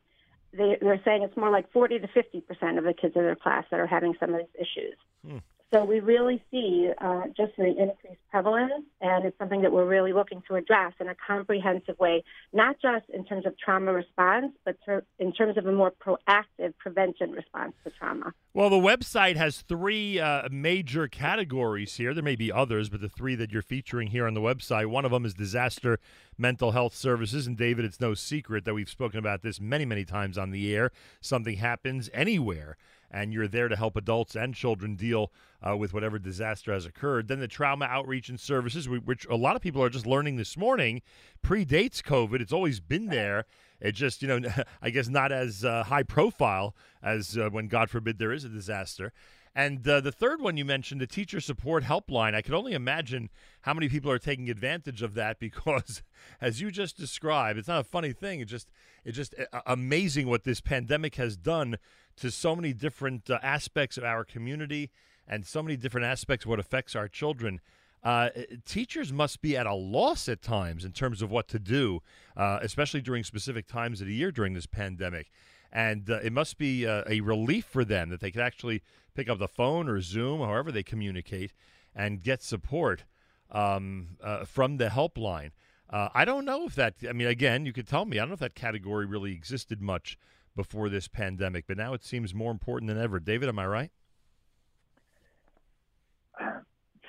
[0.52, 3.64] they, they're saying it's more like 40 to 50% of the kids in their class
[3.70, 4.96] that are having some of these issues.
[5.26, 5.38] Hmm.
[5.74, 10.12] So we really see uh, just the increased prevalence, and it's something that we're really
[10.12, 12.22] looking to address in a comprehensive way,
[12.52, 16.74] not just in terms of trauma response, but ter- in terms of a more proactive
[16.78, 18.32] prevention response to trauma.
[18.52, 22.14] Well, the website has three uh, major categories here.
[22.14, 25.05] There may be others, but the three that you're featuring here on the website, one
[25.05, 25.98] of them is disaster
[26.38, 27.48] mental health services.
[27.48, 30.72] And David, it's no secret that we've spoken about this many, many times on the
[30.72, 30.92] air.
[31.20, 32.76] Something happens anywhere,
[33.15, 35.31] and you're there to help adults and children deal
[35.66, 37.28] uh, with whatever disaster has occurred.
[37.28, 40.57] Then the trauma outreach and services, which a lot of people are just learning this
[40.57, 41.01] morning,
[41.43, 42.41] predates COVID.
[42.41, 43.45] It's always been there.
[43.81, 44.41] It just, you know,
[44.82, 46.74] I guess not as uh, high profile
[47.05, 49.12] as uh, when, God forbid, there is a disaster.
[49.57, 52.35] And uh, the third one you mentioned, the teacher support helpline.
[52.35, 53.31] I could only imagine
[53.61, 56.03] how many people are taking advantage of that because,
[56.41, 58.41] as you just described, it's not a funny thing.
[58.41, 58.69] It just,
[59.05, 61.77] it's just uh, amazing what this pandemic has done
[62.16, 64.91] to so many different uh, aspects of our community
[65.27, 67.61] and so many different aspects of what affects our children.
[68.03, 68.28] Uh,
[68.66, 72.01] teachers must be at a loss at times in terms of what to do,
[72.36, 75.31] uh, especially during specific times of the year during this pandemic.
[75.73, 78.82] And uh, it must be uh, a relief for them that they can actually
[79.15, 81.53] pick up the phone or Zoom, however they communicate,
[81.95, 83.05] and get support
[83.51, 85.51] um, uh, from the helpline.
[85.91, 88.35] I don't know if that, I mean, again, you could tell me, I don't know
[88.35, 90.19] if that category really existed much
[90.56, 93.18] before this pandemic, but now it seems more important than ever.
[93.18, 93.90] David, am I right?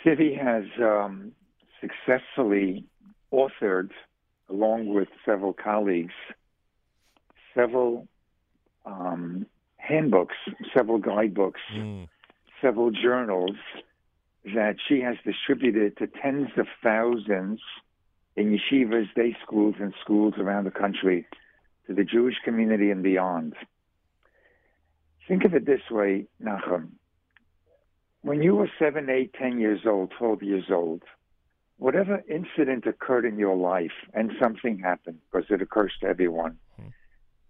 [0.05, 1.31] Civi has um,
[1.81, 2.85] successfully
[3.33, 3.89] authored,
[4.49, 6.13] along with several colleagues,
[7.55, 8.07] several
[8.85, 9.45] um,
[9.77, 10.35] handbooks,
[10.75, 11.61] several guidebooks,
[12.61, 13.55] several journals
[14.53, 17.59] that she has distributed to tens of thousands
[18.35, 21.25] in yeshivas, day schools, and schools around the country
[21.87, 23.53] to the Jewish community and beyond.
[25.27, 26.89] Think of it this way, Nachum.
[28.21, 31.03] When you were seven, eight, ten years old, 12 years old,
[31.77, 36.57] whatever incident occurred in your life, and something happened, because it occurs to everyone.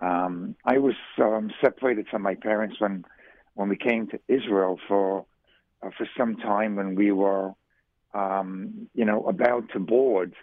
[0.01, 3.05] Um, I was um, separated from my parents when,
[3.53, 5.25] when we came to Israel for
[5.81, 7.53] uh, for some time when we were,
[8.13, 10.33] um, you know, about to board,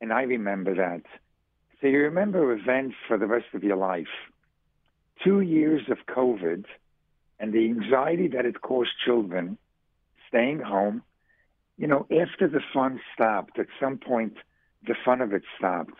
[0.00, 1.02] and I remember that.
[1.80, 4.06] So you remember events for the rest of your life.
[5.24, 6.66] Two years of COVID
[7.38, 9.56] and the anxiety that it caused children
[10.28, 11.02] staying home.
[11.78, 14.34] You know, after the fun stopped, at some point,
[14.86, 15.98] the fun of it stopped.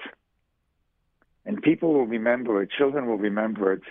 [1.46, 3.82] And people will remember it, children will remember it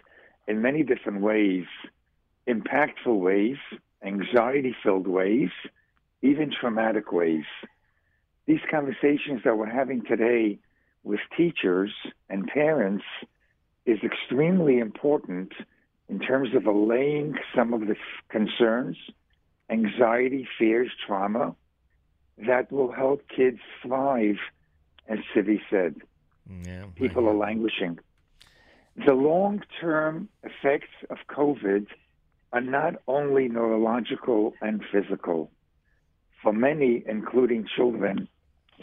[0.48, 1.66] in many different ways
[2.48, 3.57] impactful ways,
[4.03, 5.49] anxiety filled ways,
[6.24, 7.44] even traumatic ways.
[8.48, 10.57] These conversations that we're having today
[11.03, 11.91] with teachers
[12.30, 13.05] and parents
[13.85, 15.53] is extremely important
[16.07, 17.95] in terms of allaying some of the
[18.30, 18.97] concerns,
[19.69, 21.55] anxiety, fears, trauma
[22.47, 24.38] that will help kids thrive,
[25.07, 25.95] as Sivi said.
[26.65, 27.99] Yeah, People are languishing.
[29.05, 31.88] The long term effects of COVID
[32.51, 35.51] are not only neurological and physical.
[36.41, 38.27] For many, including children,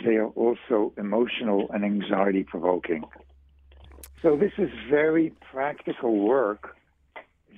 [0.05, 3.05] they are also emotional and anxiety provoking.
[4.23, 6.77] So, this is very practical work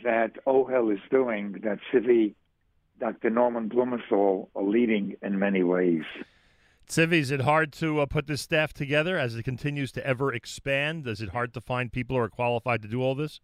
[0.05, 2.35] that OHEL is doing, that Civi,
[3.01, 3.31] Dr.
[3.31, 6.02] Norman Blumenthal are leading in many ways.
[6.89, 10.32] Civi, is it hard to uh, put this staff together as it continues to ever
[10.32, 11.06] expand?
[11.06, 13.40] Is it hard to find people who are qualified to do all this?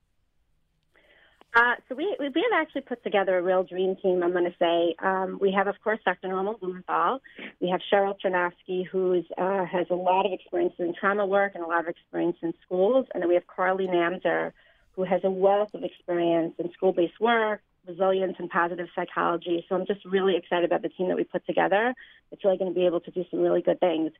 [1.55, 4.23] Uh, so we we have actually put together a real dream team.
[4.25, 6.27] I'm going to say um, we have, of course, Dr.
[6.29, 7.21] Norman Blumenthal.
[7.61, 11.63] We have Cheryl Chernovsky, who uh, has a lot of experience in trauma work and
[11.63, 14.53] a lot of experience in schools, and then we have Carly Namzer,
[14.97, 19.65] who has a wealth of experience in school-based work, resilience, and positive psychology.
[19.69, 21.95] So I'm just really excited about the team that we put together.
[22.33, 24.11] It's really going to be able to do some really good things.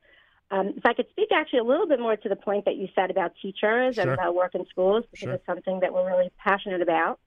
[0.51, 2.87] Um, if I could speak actually a little bit more to the point that you
[2.95, 5.33] said about teachers and about work in schools, because Sure.
[5.33, 7.19] it's something that we're really passionate about.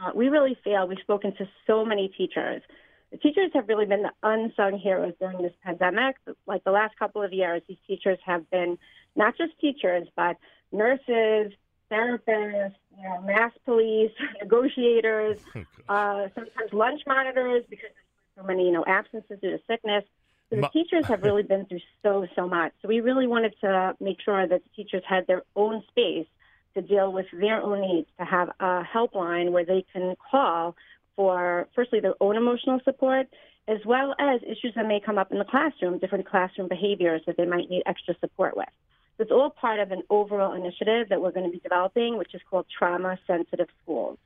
[0.00, 2.62] Uh, we really feel we've spoken to so many teachers.
[3.10, 6.16] The teachers have really been the unsung heroes during this pandemic.
[6.46, 8.78] Like the last couple of years, these teachers have been
[9.16, 10.36] not just teachers, but
[10.70, 11.52] nurses,
[11.90, 15.38] therapists, you know, mass police, negotiators,
[15.88, 20.04] uh, sometimes lunch monitors because there's so many, you know, absences due to sickness.
[20.48, 22.72] So the Ma- teachers have really been through so, so much.
[22.82, 26.26] So we really wanted to make sure that the teachers had their own space
[26.74, 30.76] to deal with their own needs, to have a helpline where they can call
[31.16, 33.26] for, firstly, their own emotional support,
[33.68, 37.36] as well as issues that may come up in the classroom, different classroom behaviors that
[37.36, 38.68] they might need extra support with.
[39.16, 42.34] So it's all part of an overall initiative that we're going to be developing, which
[42.34, 44.18] is called Trauma Sensitive Schools.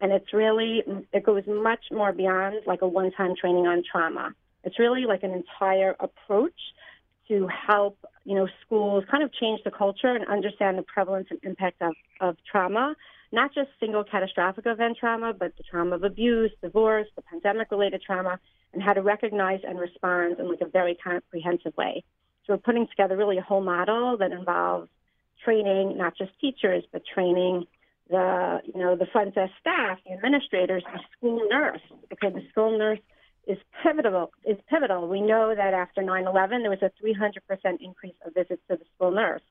[0.00, 4.32] And it's really, it goes much more beyond like a one time training on trauma.
[4.64, 6.58] It's really like an entire approach
[7.28, 11.38] to help, you know, schools kind of change the culture and understand the prevalence and
[11.42, 12.94] impact of, of trauma,
[13.32, 18.02] not just single catastrophic event trauma, but the trauma of abuse, divorce, the pandemic related
[18.02, 18.38] trauma,
[18.72, 22.02] and how to recognize and respond in like a very comprehensive way.
[22.46, 24.88] So we're putting together really a whole model that involves
[25.44, 27.66] training not just teachers, but training
[28.08, 32.78] the you know the front desk staff, the administrators, the school nurse, because the school
[32.78, 33.00] nurse
[33.48, 34.30] is pivotal.
[34.44, 35.08] Is pivotal.
[35.08, 39.10] We know that after 9/11, there was a 300% increase of visits to the school
[39.10, 39.42] nurse.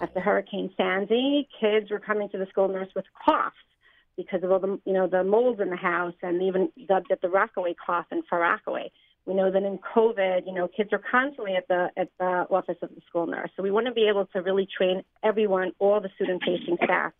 [0.00, 3.54] After Hurricane Sandy, kids were coming to the school nurse with coughs
[4.16, 7.20] because of all the you know the molds in the house, and even dubbed it
[7.20, 8.90] the Rockaway cough and for Rockaway.
[9.26, 12.78] We know that in COVID, you know, kids are constantly at the at the office
[12.82, 13.50] of the school nurse.
[13.56, 17.12] So we want to be able to really train everyone, all the student-facing staff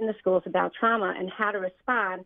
[0.00, 2.24] in the schools about trauma and how to respond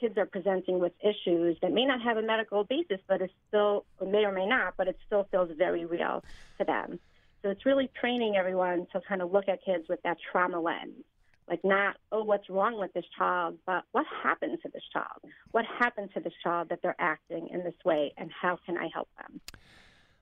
[0.00, 3.84] kids are presenting with issues that may not have a medical basis, but it's still
[4.04, 6.22] may or may not, but it still feels very real
[6.58, 6.98] to them.
[7.42, 11.04] So it's really training everyone to kind of look at kids with that trauma lens.
[11.48, 15.32] Like not, oh, what's wrong with this child, but what happened to this child?
[15.50, 18.88] What happened to this child that they're acting in this way, and how can I
[18.94, 19.40] help them?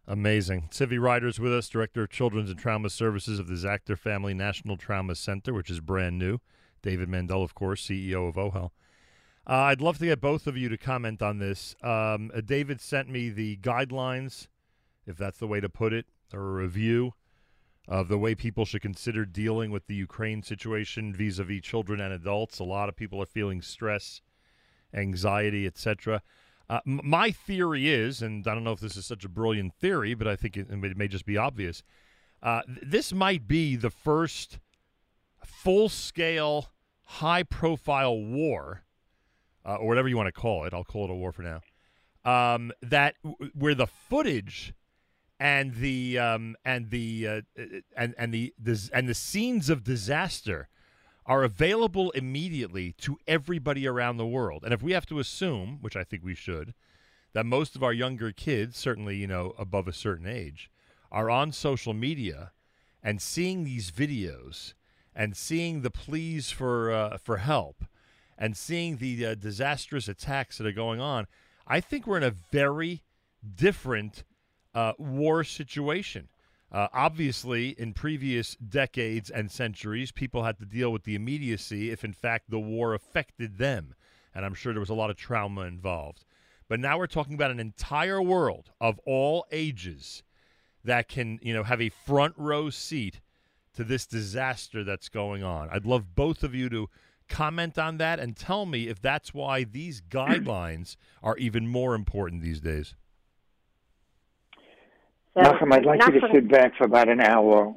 [0.08, 0.68] Amazing.
[0.72, 4.76] Civi Ryder's with us, Director of Children's and Trauma Services of the Zachter Family National
[4.76, 6.38] Trauma Center, which is brand new.
[6.82, 8.70] David Mandel, of course, CEO of OHEL.
[9.46, 11.74] Uh, I'd love to get both of you to comment on this.
[11.82, 14.48] Um, uh, David sent me the guidelines,
[15.06, 17.14] if that's the way to put it, or a review
[17.88, 22.58] of the way people should consider dealing with the Ukraine situation vis-a-vis children and adults.
[22.60, 24.20] A lot of people are feeling stress,
[24.94, 26.22] anxiety, etc.
[26.68, 29.74] Uh, m- my theory is, and I don't know if this is such a brilliant
[29.74, 31.82] theory, but I think it, it may just be obvious.
[32.42, 34.60] Uh, th- this might be the first
[35.44, 36.70] full-scale,
[37.04, 38.84] high-profile war,
[39.64, 40.74] uh, or whatever you want to call it.
[40.74, 41.60] I'll call it a war for now.
[42.24, 44.74] Um, that w- where the footage
[45.38, 47.40] and the um, and the uh,
[47.96, 50.68] and and the, the and the scenes of disaster
[51.24, 54.64] are available immediately to everybody around the world.
[54.64, 56.74] And if we have to assume, which I think we should,
[57.32, 60.70] that most of our younger kids, certainly you know above a certain age,
[61.10, 62.52] are on social media
[63.02, 64.74] and seeing these videos
[65.14, 67.84] and seeing the pleas for uh, for help
[68.40, 71.26] and seeing the uh, disastrous attacks that are going on,
[71.66, 73.02] I think we're in a very
[73.54, 74.24] different
[74.74, 76.28] uh, war situation.
[76.72, 82.02] Uh, obviously, in previous decades and centuries, people had to deal with the immediacy if,
[82.02, 83.94] in fact, the war affected them.
[84.34, 86.24] And I'm sure there was a lot of trauma involved.
[86.68, 90.22] But now we're talking about an entire world of all ages
[90.84, 93.20] that can, you know, have a front row seat
[93.74, 95.68] to this disaster that's going on.
[95.70, 96.88] I'd love both of you to
[97.30, 102.42] comment on that and tell me if that's why these guidelines are even more important
[102.42, 102.94] these days.
[105.34, 107.74] Malcolm, I'd like you to sit back for about an hour.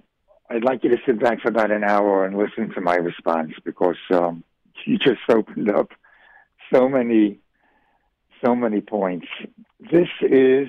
[0.49, 3.53] I'd like you to sit back for about an hour and listen to my response
[3.63, 4.43] because um,
[4.85, 5.89] you just opened up
[6.73, 7.39] so many,
[8.43, 9.27] so many points.
[9.79, 10.67] This is,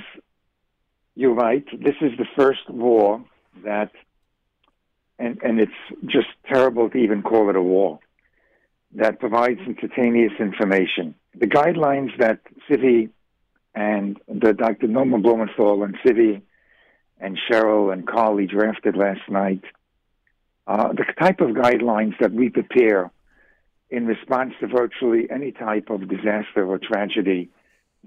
[1.16, 1.64] you're right.
[1.72, 3.24] This is the first war
[3.64, 3.90] that,
[5.18, 5.72] and and it's
[6.06, 8.00] just terrible to even call it a war
[8.94, 11.14] that provides instantaneous information.
[11.34, 13.10] The guidelines that Civi
[13.74, 14.86] and the Dr.
[14.86, 16.42] Norman Blumenthal and Civi
[17.18, 19.62] and Cheryl and Carly drafted last night,
[20.66, 23.10] uh, the type of guidelines that we prepare
[23.90, 27.50] in response to virtually any type of disaster or tragedy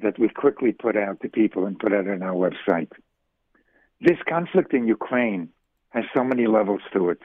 [0.02, 2.92] that we quickly put out to people and put out on our website.
[4.00, 5.50] This conflict in Ukraine
[5.90, 7.22] has so many levels to it.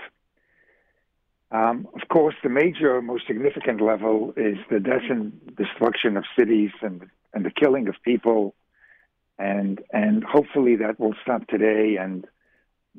[1.52, 6.70] Um, of course, the major, most significant level is the death and destruction of cities
[6.80, 7.02] and,
[7.34, 8.54] and the killing of people,
[9.38, 12.26] and and hopefully that will stop today, and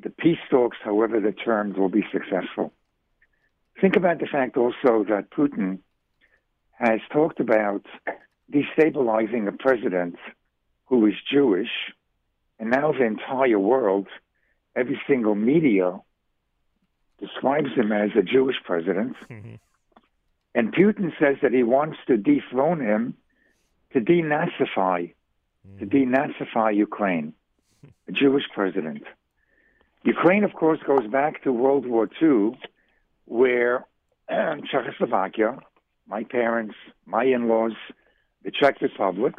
[0.00, 2.72] the peace talks, however they're termed, will be successful.
[3.80, 5.80] Think about the fact also that Putin
[6.78, 7.84] has talked about
[8.52, 10.16] destabilizing a president
[10.86, 11.70] who is Jewish,
[12.60, 14.06] and now the entire world,
[14.76, 15.98] every single media
[17.24, 19.16] describes him as a Jewish president.
[19.30, 19.54] Mm-hmm.
[20.54, 23.14] And Putin says that he wants to dethrone him
[23.92, 25.12] to denazify,
[25.78, 25.96] to mm-hmm.
[25.96, 27.32] denazify Ukraine,
[28.08, 29.02] a Jewish president.
[30.04, 32.58] Ukraine, of course, goes back to World War II,
[33.24, 33.86] where
[34.70, 35.58] Czechoslovakia,
[36.06, 36.74] my parents,
[37.06, 37.72] my in laws,
[38.44, 39.34] the Czech Republic,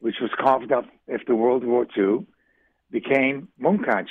[0.00, 2.26] which was carved up after World War II,
[2.90, 4.06] became Munkac.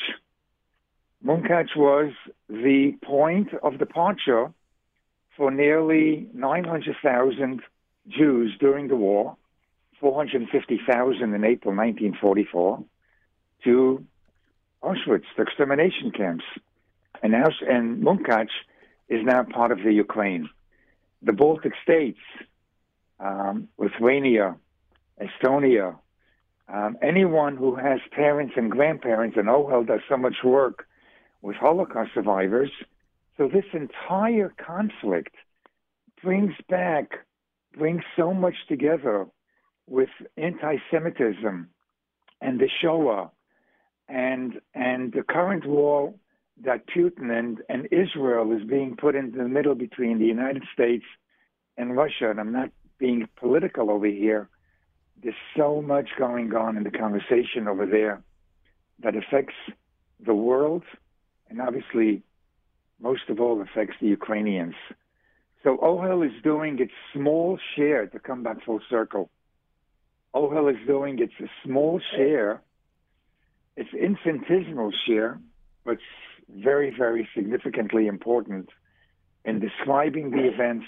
[1.26, 2.14] Munkac was
[2.48, 4.52] the point of departure
[5.36, 7.62] for nearly 900,000
[8.08, 9.36] Jews during the war,
[10.00, 12.84] 450,000 in April 1944,
[13.66, 14.06] to
[14.82, 16.46] Auschwitz, the extermination camps.
[17.22, 18.02] And, now, and
[19.10, 20.50] is now part of the Ukraine.
[21.22, 22.20] The Baltic states,
[23.20, 24.56] um, Lithuania,
[25.22, 25.98] Estonia,
[26.70, 30.88] um, anyone who has parents and grandparents, and OHEL does so much work
[31.42, 32.72] with Holocaust survivors.
[33.38, 35.36] So this entire conflict
[36.22, 37.26] brings back,
[37.78, 39.28] brings so much together
[39.88, 41.70] with anti-Semitism
[42.42, 43.32] and the Shoah
[44.08, 46.14] and and the current war
[46.64, 51.06] that Putin and, and Israel is being put into the middle between the United States
[51.78, 52.30] and Russia.
[52.30, 54.50] And I'm not being political over here.
[55.22, 58.22] There's so much going on in the conversation over there
[59.02, 59.56] that affects
[60.26, 60.84] the world
[61.50, 62.24] and obviously
[63.00, 64.76] most of all affects the Ukrainians.
[65.64, 69.30] So OHEL is doing its small share to come back full circle.
[70.34, 72.62] OHEL is doing its small share,
[73.76, 75.40] its infinitesimal share,
[75.84, 75.98] but
[76.50, 78.70] very, very significantly important
[79.46, 80.86] in describing the events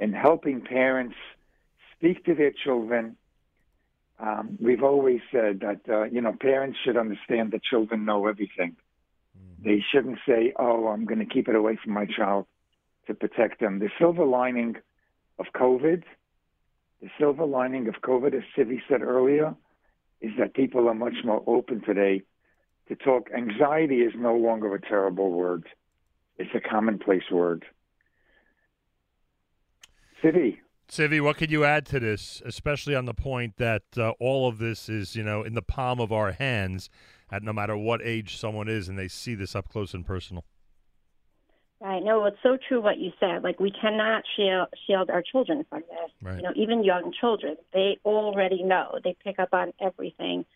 [0.00, 1.14] and helping parents
[1.96, 3.16] speak to their children.
[4.18, 8.76] Um, we've always said that uh, you know parents should understand that children know everything.
[9.62, 12.46] They shouldn't say, "Oh, I'm going to keep it away from my child
[13.06, 14.76] to protect them." The silver lining
[15.38, 16.04] of COVID,
[17.00, 19.54] the silver lining of COVID, as Sivi said earlier,
[20.20, 22.22] is that people are much more open today
[22.88, 23.30] to talk.
[23.34, 25.64] Anxiety is no longer a terrible word;
[26.38, 27.64] it's a commonplace word.
[30.22, 30.58] Sivi.
[30.88, 34.58] Civi, what could you add to this, especially on the point that uh, all of
[34.58, 36.90] this is, you know, in the palm of our hands,
[37.30, 40.44] at no matter what age someone is, and they see this up close and personal.
[41.84, 42.02] Right.
[42.02, 43.42] No, it's so true what you said.
[43.42, 46.10] Like we cannot shield, shield our children from this.
[46.22, 46.36] Right.
[46.36, 48.98] You know, even young children, they already know.
[49.04, 50.46] They pick up on everything.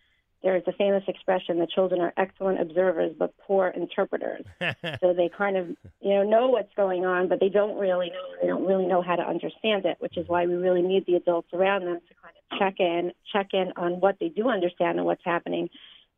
[0.43, 4.47] There's a famous expression: "The children are excellent observers but poor interpreters."
[5.01, 5.69] so they kind of,
[6.01, 8.41] you know, know what's going on, but they don't really know.
[8.41, 11.17] They don't really know how to understand it, which is why we really need the
[11.17, 14.97] adults around them to kind of check in, check in on what they do understand
[14.97, 15.69] and what's happening,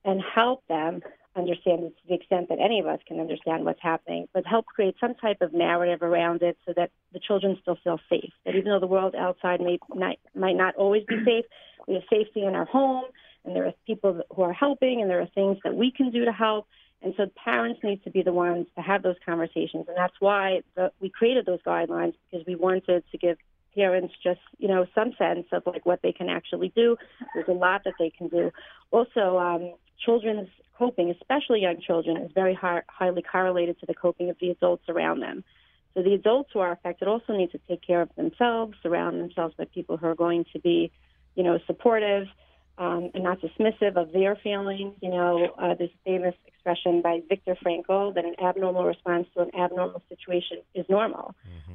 [0.04, 1.02] and help them
[1.36, 4.96] understand to the extent that any of us can understand what's happening, but help create
[5.00, 8.32] some type of narrative around it so that the children still feel safe.
[8.44, 11.44] That even though the world outside may not, might not always be safe,
[11.86, 13.04] we have safety in our home,
[13.44, 16.24] and there are people who are helping, and there are things that we can do
[16.24, 16.66] to help.
[17.02, 20.62] And so parents need to be the ones to have those conversations, and that's why
[20.74, 23.38] the, we created those guidelines because we wanted to give
[23.74, 26.96] parents just you know some sense of like what they can actually do.
[27.34, 28.50] There's a lot that they can do.
[28.90, 30.48] Also, um, children's
[30.78, 34.84] coping, especially young children, is very high, highly correlated to the coping of the adults
[34.88, 35.44] around them.
[35.94, 39.54] So the adults who are affected also need to take care of themselves, surround themselves
[39.58, 40.92] by people who are going to be,
[41.34, 42.28] you know, supportive
[42.78, 44.94] um, and not dismissive of their feelings.
[45.02, 49.42] You know, uh, there's a famous expression by Viktor Frankl that an abnormal response to
[49.42, 51.34] an abnormal situation is normal.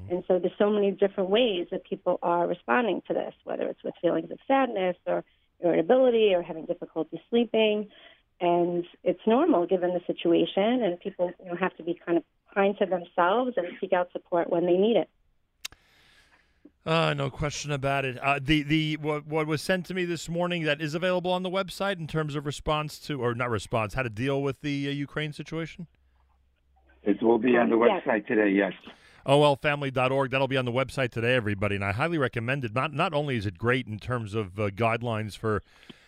[0.09, 3.83] And so there's so many different ways that people are responding to this, whether it's
[3.83, 5.23] with feelings of sadness or
[5.59, 7.89] irritability or having difficulty sleeping.
[8.41, 12.23] And it's normal given the situation, and people you know, have to be kind of
[12.53, 15.09] kind to themselves and seek out support when they need it.
[16.85, 18.17] Uh, no question about it.
[18.21, 21.41] Uh, the the what, what was sent to me this morning that is available on
[21.41, 24.87] the website in terms of response to or not response, how to deal with the
[24.87, 25.87] uh, Ukraine situation.
[27.03, 28.03] It will be on the Yes.
[28.05, 28.49] website today.
[28.49, 28.73] Yes.
[29.25, 30.29] ohelfamily.org.
[30.29, 32.75] That'll be on the website today, everybody, and I highly recommend it.
[32.75, 35.63] Not not only is it great in terms of uh, guidelines for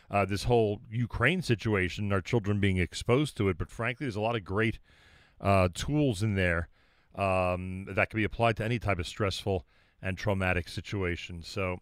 [0.10, 4.22] uh, this whole Ukraine situation, our children being exposed to it, but frankly, there's a
[4.22, 4.80] lot of great
[5.42, 6.70] uh, tools in there
[7.16, 9.66] um, that can be applied to any type of stressful
[10.02, 11.42] and traumatic situation.
[11.44, 11.80] So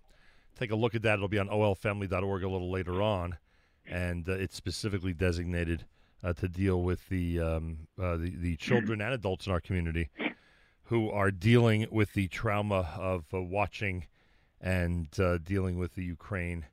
[0.58, 1.16] take a look at that.
[1.16, 3.38] It'll be on ohelfamily.org a little later on,
[3.86, 5.86] and uh, it's specifically designated
[6.24, 10.10] uh, to deal with the, um, uh, the the children and adults in our community
[10.86, 14.08] who are dealing with the trauma of uh, watching
[14.62, 15.12] and
[15.44, 16.66] dealing with the Ukraine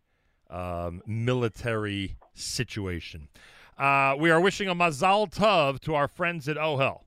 [0.52, 3.28] um, military situation.
[3.78, 7.00] Uh, we are wishing a mazal tov to our friends at OHEL.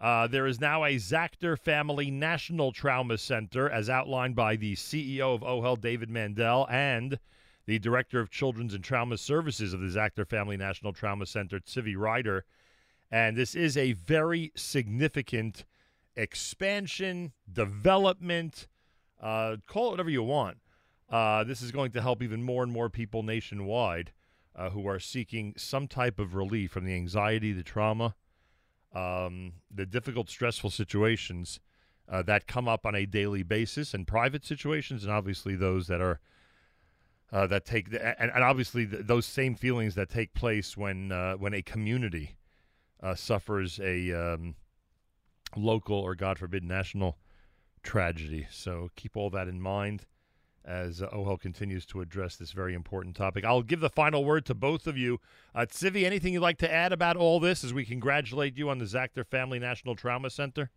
[0.00, 5.34] Uh, there is now a Zachter Family National Trauma Center, as outlined by the CEO
[5.34, 7.18] of OHEL, David Mandel, and
[7.66, 11.96] the Director of Children's and Trauma Services of the Zachter Family National Trauma Center, Tzivi
[11.96, 12.44] Ryder.
[13.10, 15.64] And this is a very significant
[16.16, 18.68] expansion, development,
[19.20, 20.58] uh, call it whatever you want.
[21.10, 24.12] Uh, this is going to help even more and more people nationwide
[24.54, 28.14] uh, who are seeking some type of relief from the anxiety, the trauma,
[28.94, 31.60] um, the difficult, stressful situations
[32.08, 36.00] uh, that come up on a daily basis, and private situations, and obviously those that
[36.00, 36.20] are
[37.32, 41.34] uh, that take and, and obviously th- those same feelings that take place when uh,
[41.34, 42.36] when a community
[43.00, 44.56] uh, suffers a um,
[45.56, 47.16] local or God forbid national
[47.84, 48.48] tragedy.
[48.50, 50.06] So keep all that in mind
[50.64, 53.44] as uh, OHEL continues to address this very important topic.
[53.44, 55.18] I'll give the final word to both of you.
[55.54, 58.78] Uh, Tzivi, anything you'd like to add about all this as we congratulate you on
[58.78, 60.70] the Zachter Family National Trauma Center?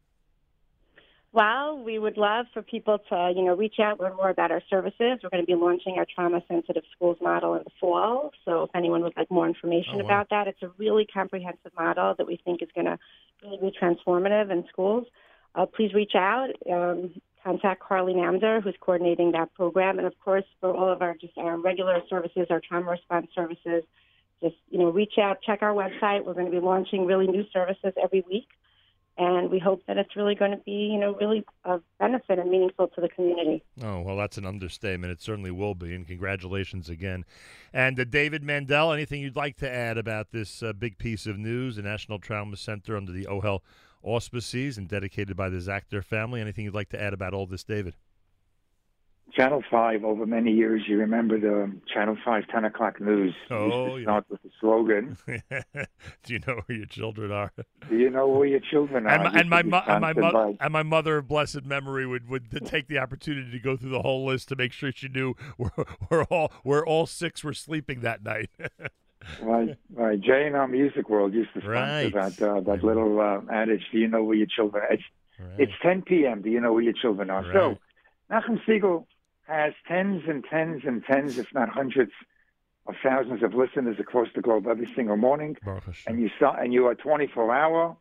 [1.31, 4.61] Well, we would love for people to, you know, reach out, learn more about our
[4.69, 5.19] services.
[5.23, 8.31] We're going to be launching our trauma sensitive schools model in the fall.
[8.45, 10.05] So if anyone would like more information Oh, wow.
[10.05, 12.99] about that, it's a really comprehensive model that we think is going to
[13.41, 15.07] really be transformative in schools.
[15.55, 16.49] Uh, please reach out.
[16.71, 21.15] Um, contact Carly Namder, who's coordinating that program, and of course for all of our
[21.15, 23.83] just our regular services, our trauma response services.
[24.41, 26.25] Just you know, reach out, check our website.
[26.25, 28.47] We're going to be launching really new services every week
[29.17, 32.49] and we hope that it's really going to be, you know, really of benefit and
[32.49, 33.63] meaningful to the community.
[33.81, 35.11] Oh, well, that's an understatement.
[35.11, 35.93] It certainly will be.
[35.93, 37.23] And congratulations again.
[37.71, 41.37] And uh, David Mandel, anything you'd like to add about this uh, big piece of
[41.37, 43.59] news, the National Trauma Center under the OHEL
[44.03, 46.41] auspices and dedicated by the Zachter family?
[46.41, 47.95] Anything you'd like to add about all this, David?
[49.35, 53.33] Channel 5, over many years, you remember the Channel 5 10 o'clock news.
[53.49, 54.03] Oh, yeah.
[54.03, 57.51] start with the slogan, Do you know where your children are?
[57.89, 59.09] Do you know where your children are?
[59.09, 62.29] and my, and my, mo- and my mother and my mother of blessed memory would,
[62.29, 65.33] would take the opportunity to go through the whole list to make sure she knew
[65.57, 65.71] where,
[66.09, 68.51] where all where all six were sleeping that night.
[69.41, 70.19] Right, right.
[70.19, 72.13] J&R music world used to sponsor Right.
[72.13, 73.81] that uh, that little uh, adage.
[73.91, 74.83] Do you know where your children?
[74.83, 74.93] Are?
[74.93, 75.03] It's
[75.57, 76.41] it's 10 p.m.
[76.41, 77.43] Do you know where your children are?
[77.53, 77.77] So,
[78.31, 79.05] Nachum Segal
[79.47, 82.11] has tens and tens and tens, if not hundreds,
[82.87, 85.57] of thousands of listeners across the globe every single morning.
[86.07, 87.95] And you start, and you are 24 hour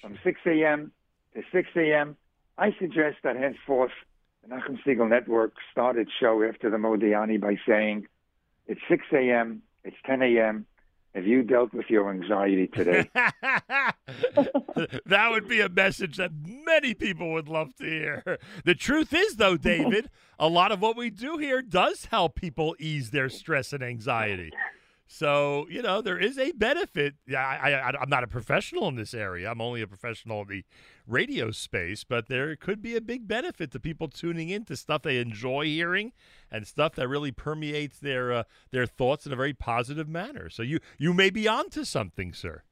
[0.00, 0.92] from 6 a.m.
[1.34, 2.16] to 6 a.m.
[2.58, 3.92] I suggest that henceforth
[4.42, 8.06] the Nachum Segal Network start its show after the Modeh Ani by saying,
[8.66, 9.62] "It's 6 a.m.
[9.84, 10.66] It's 10 a.m.
[11.14, 13.94] Have you dealt with your anxiety today?" that
[15.30, 18.38] would be a message that many people would love to hear.
[18.64, 22.76] The truth is, though, David, a lot of what we do here does help people
[22.78, 24.52] ease their stress and anxiety.
[25.12, 27.14] So you know there is a benefit.
[27.26, 29.50] Yeah, I, I, I'm not a professional in this area.
[29.50, 30.64] I'm only a professional in the
[31.04, 35.02] radio space, but there could be a big benefit to people tuning in to stuff
[35.02, 36.12] they enjoy hearing
[36.48, 40.48] and stuff that really permeates their uh, their thoughts in a very positive manner.
[40.48, 42.62] So you you may be onto something, sir.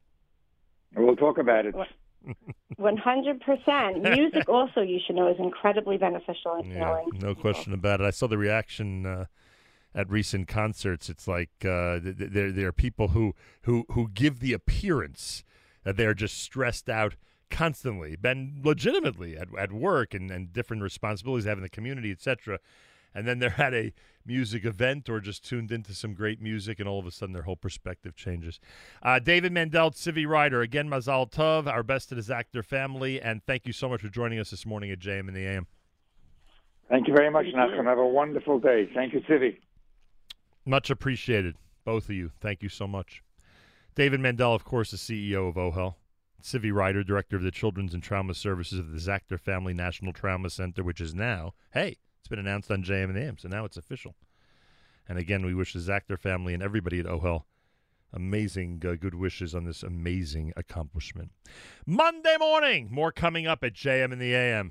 [0.94, 1.74] We'll talk about it.
[2.76, 4.00] One hundred percent.
[4.00, 7.18] Music also, you should know, is incredibly beneficial in Yeah, healing.
[7.20, 8.04] no question about it.
[8.04, 9.24] I saw the reaction uh,
[9.94, 11.08] at recent concerts.
[11.08, 15.44] It's like uh, th- th- there there are people who who who give the appearance
[15.84, 17.16] that they're just stressed out
[17.50, 22.10] constantly, and legitimately at at work and, and different responsibilities they have in the community,
[22.10, 22.58] etc.
[23.14, 23.92] And then they're at a
[24.26, 27.42] music event or just tuned into some great music, and all of a sudden their
[27.42, 28.60] whole perspective changes.
[29.02, 33.42] Uh, David Mandel, Civi Ryder, again, Mazal Tov, our best to the Zachter family, and
[33.42, 35.66] thank you so much for joining us this morning at JM in the AM.
[36.88, 37.84] Thank you very much, Nachum.
[37.84, 38.88] Have a wonderful day.
[38.94, 39.56] Thank you, Civi.
[40.68, 41.56] Much appreciated,
[41.86, 42.30] both of you.
[42.42, 43.22] Thank you so much.
[43.94, 45.94] David Mandel, of course, the CEO of OHEL.
[46.42, 50.50] Civi Ryder, Director of the Children's and Trauma Services of the Zachter Family National Trauma
[50.50, 53.78] Center, which is now, hey, it's been announced on JM and AM, so now it's
[53.78, 54.14] official.
[55.08, 57.44] And again, we wish the Zachter family and everybody at OHEL
[58.12, 61.30] amazing uh, good wishes on this amazing accomplishment.
[61.86, 64.70] Monday morning, more coming up at JM and the AM.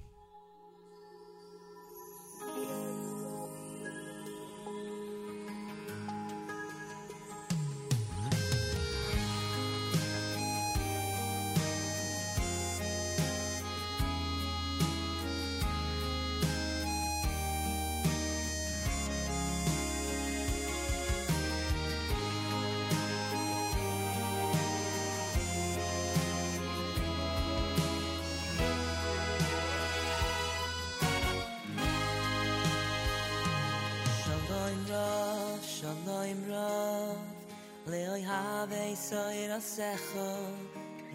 [38.69, 40.29] vei soir a secho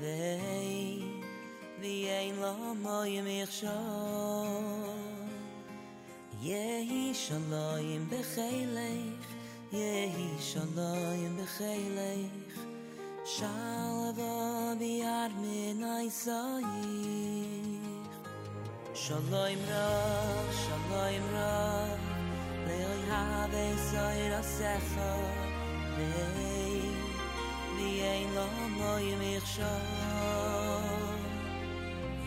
[0.01, 1.21] vei
[1.81, 3.79] vi ein lo moye mich sho
[6.41, 9.29] yehi shalom bekhaylech
[9.71, 12.57] yehi shalom bekhaylech
[13.37, 14.33] shalva
[14.81, 16.65] bi ar min ay sai
[19.05, 19.89] shalom ra
[20.63, 21.55] shalom ra
[22.67, 25.13] le have soir a secho
[25.97, 26.72] vei
[27.83, 29.67] ואין לו מוי מכשול.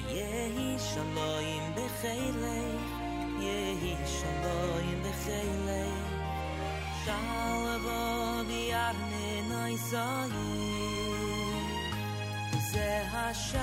[0.08, 2.66] יהי שלוים בחילי,
[3.40, 5.90] יהי שלוים בחילי,
[7.06, 9.70] שאל אבוד יבנה
[12.72, 13.62] זה השאר,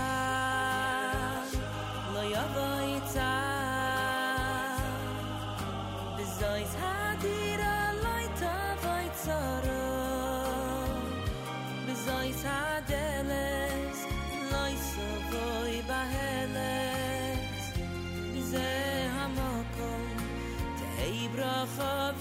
[2.15, 3.41] לא יבוא יצא,
[6.19, 7.01] וזו יצא.
[12.43, 13.99] sadeles
[14.51, 17.62] loy so voy baheles.
[18.51, 18.71] Ze
[19.17, 20.05] hamokom
[20.79, 22.12] te ibracha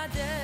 [0.00, 0.39] Bezois hadeles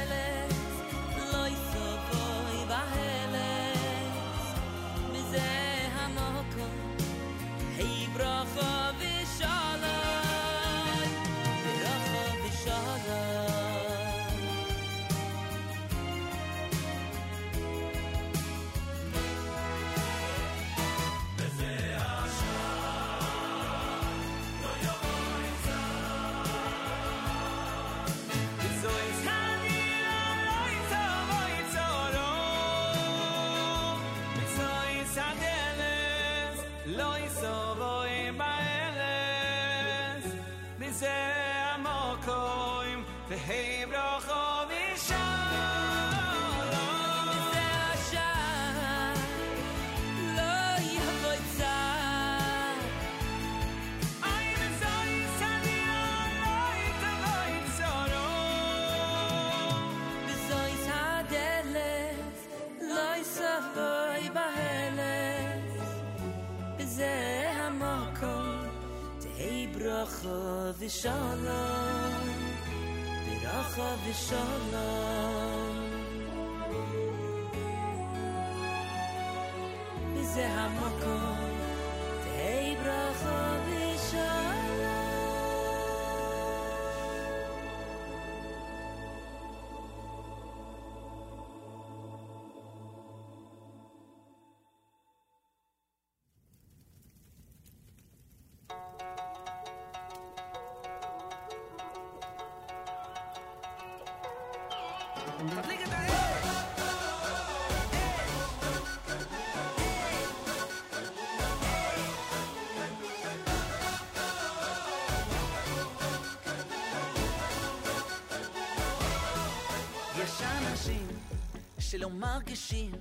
[121.79, 122.93] שלא מרגישים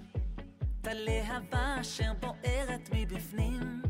[0.82, 3.82] את הלהבה אשר בוערת מבפנים.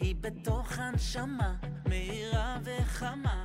[0.00, 1.54] היא בתוך הנשמה
[1.88, 3.44] מהירה וחמה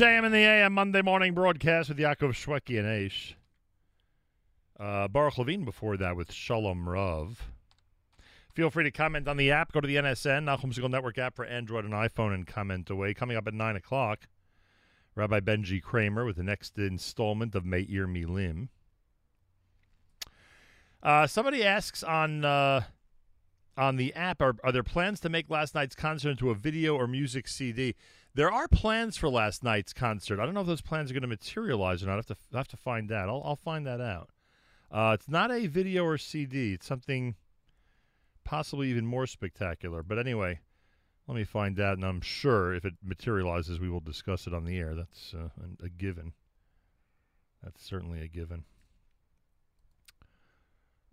[0.00, 3.34] JM in the AM Monday morning broadcast with Yaakov Shwekey and Aish.
[4.78, 7.50] Uh, Baruch Levine before that with Shalom Rav.
[8.54, 9.72] Feel free to comment on the app.
[9.72, 13.12] Go to the NSN, Nachum Segal Network app for Android and iPhone and comment away.
[13.12, 14.20] Coming up at 9 o'clock,
[15.16, 18.68] Rabbi Benji Kramer with the next installment of Meir Milim.
[21.02, 22.84] Uh, somebody asks on uh,
[23.76, 26.96] on the app, are, are there plans to make last night's concert into a video
[26.96, 27.94] or music CD?
[28.34, 30.38] There are plans for last night's concert.
[30.40, 32.12] I don't know if those plans are going to materialize or not.
[32.12, 33.28] I have to I have to find that.
[33.28, 34.30] I'll I'll find that out.
[34.90, 36.74] Uh, it's not a video or CD.
[36.74, 37.36] It's something
[38.44, 40.02] possibly even more spectacular.
[40.02, 40.60] But anyway,
[41.28, 44.64] let me find out, and I'm sure if it materializes, we will discuss it on
[44.64, 44.94] the air.
[44.94, 45.48] That's uh,
[45.82, 46.32] a given.
[47.62, 48.64] That's certainly a given.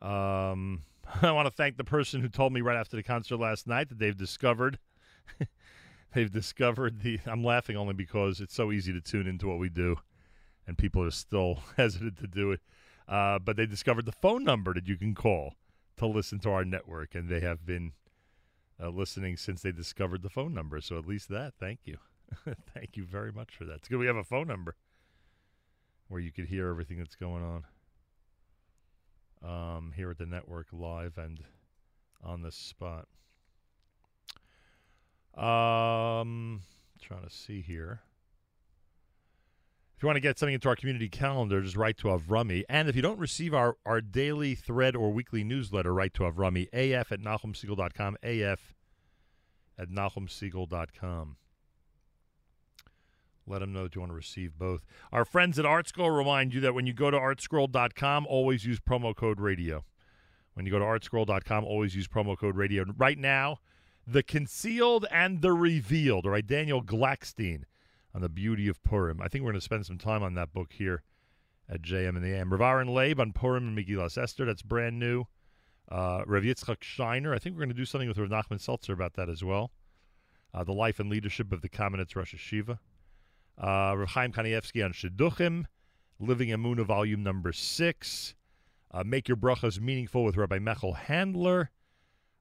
[0.02, 0.84] Um,
[1.22, 3.90] I want to thank the person who told me right after the concert last night
[3.90, 4.80] that they've discovered
[6.14, 9.70] they've discovered the I'm laughing only because it's so easy to tune into what we
[9.70, 9.98] do
[10.66, 12.62] and people are still hesitant to do it.
[13.08, 15.54] Uh, but they discovered the phone number that you can call
[15.96, 17.94] to listen to our network and they have been
[18.82, 20.82] uh, listening since they discovered the phone number.
[20.82, 21.54] So at least that.
[21.60, 21.98] Thank you.
[22.74, 23.76] thank you very much for that.
[23.76, 24.76] It's good we have a phone number
[26.10, 27.64] where you could hear everything that's going on
[29.44, 31.40] um, here at the network live and
[32.24, 33.08] on the spot.
[35.36, 36.62] Um,
[37.02, 38.02] trying to see here.
[39.96, 42.64] If you want to get something into our community calendar, just write to Avrami.
[42.70, 46.68] And if you don't receive our, our daily thread or weekly newsletter, write to Avrami,
[46.72, 48.76] af at NachumSegal.com, af
[49.78, 51.38] at NachumSegal.com.
[53.48, 54.86] Let them know that you want to receive both.
[55.12, 59.16] Our friends at ArtScroll remind you that when you go to artscroll.com, always use promo
[59.16, 59.86] code radio.
[60.54, 62.84] When you go to artscroll.com, always use promo code radio.
[62.98, 63.60] Right now,
[64.06, 66.26] the concealed and the revealed.
[66.26, 67.64] All right, Daniel Glatstein
[68.14, 69.22] on the beauty of Purim.
[69.22, 71.04] I think we're going to spend some time on that book here
[71.70, 72.52] at JM and the AM.
[72.52, 74.46] Rav Aaron Leib on Purim and Megillas Esther.
[74.46, 75.26] That's brand new.
[75.90, 77.34] Uh, Rav Yitzchak Sheiner.
[77.34, 79.72] I think we're going to do something with Rav Nachman Seltzer about that as well.
[80.54, 82.80] Uh, the life and leadership of the Kamenetz Rosh Yeshiva.
[83.62, 85.66] Uh, Rav Chaim Kanievsky on Shidduchim.
[86.20, 88.36] Living in Emuna, volume number six.
[88.92, 91.72] Uh, Make Your Brachas Meaningful with Rabbi Mechel Handler.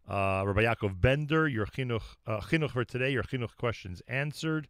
[0.09, 4.69] Uh, Rabbi Yaakov Bender, your chinuch, uh, chinuch for today, your chinuch questions answered.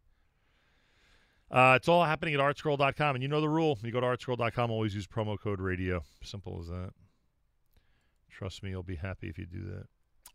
[1.51, 3.17] Uh, it's all happening at artscroll.com.
[3.17, 3.79] And you know the rule.
[3.83, 6.03] You go to artscroll.com, always use promo code radio.
[6.23, 6.91] Simple as that.
[8.31, 9.87] Trust me, you'll be happy if you do that.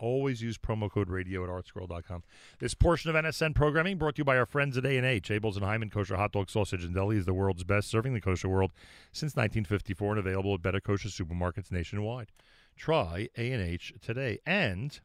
[0.01, 2.23] Always use promo code radio at artscroll.com.
[2.57, 5.29] This portion of NSN programming brought to you by our friends at A&H.
[5.29, 8.19] Abeles and Heymann Kosher Hot Dog Sausage and Deli is the world's best, serving the
[8.19, 8.71] kosher world
[9.11, 12.31] since 1954 and available at better kosher supermarkets nationwide.
[12.75, 14.39] Try A&H today.
[14.43, 14.99] And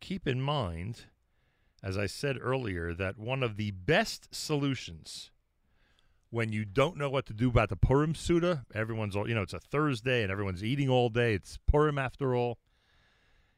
[0.00, 1.04] keep in mind,
[1.84, 5.30] as I said earlier, that one of the best solutions
[6.30, 9.42] when you don't know what to do about the Purim Seudah, everyone's all, you know,
[9.42, 11.34] it's a Thursday and everyone's eating all day.
[11.34, 12.58] It's Purim after all.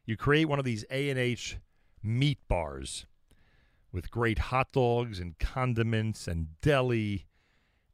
[0.05, 1.59] You create one of these A&H
[2.03, 3.07] meat bars
[3.93, 7.27] with great hot dogs and condiments and deli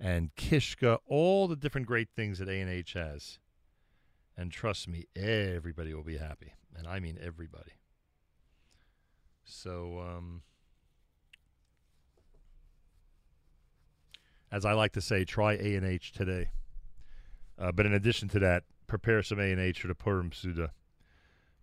[0.00, 3.38] and kishka, all the different great things that A&H has.
[4.36, 6.52] And trust me, everybody will be happy.
[6.76, 7.72] And I mean everybody.
[9.44, 10.42] So, um,
[14.52, 16.50] as I like to say, try A and H today.
[17.58, 20.70] Uh, but in addition to that, prepare some A and H for the Purim Seudah.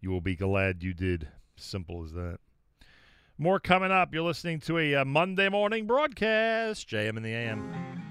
[0.06, 1.30] You will be glad you did.
[1.56, 2.38] Simple as that.
[3.40, 4.14] More coming up.
[4.14, 8.05] You're listening to a uh, Monday morning broadcast, JM in the AM.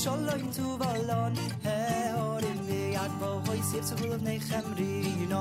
[0.00, 1.78] shalom tu valon he
[2.16, 4.92] horim vi yakbo hoy sif zu vulov nei khamri
[5.32, 5.40] no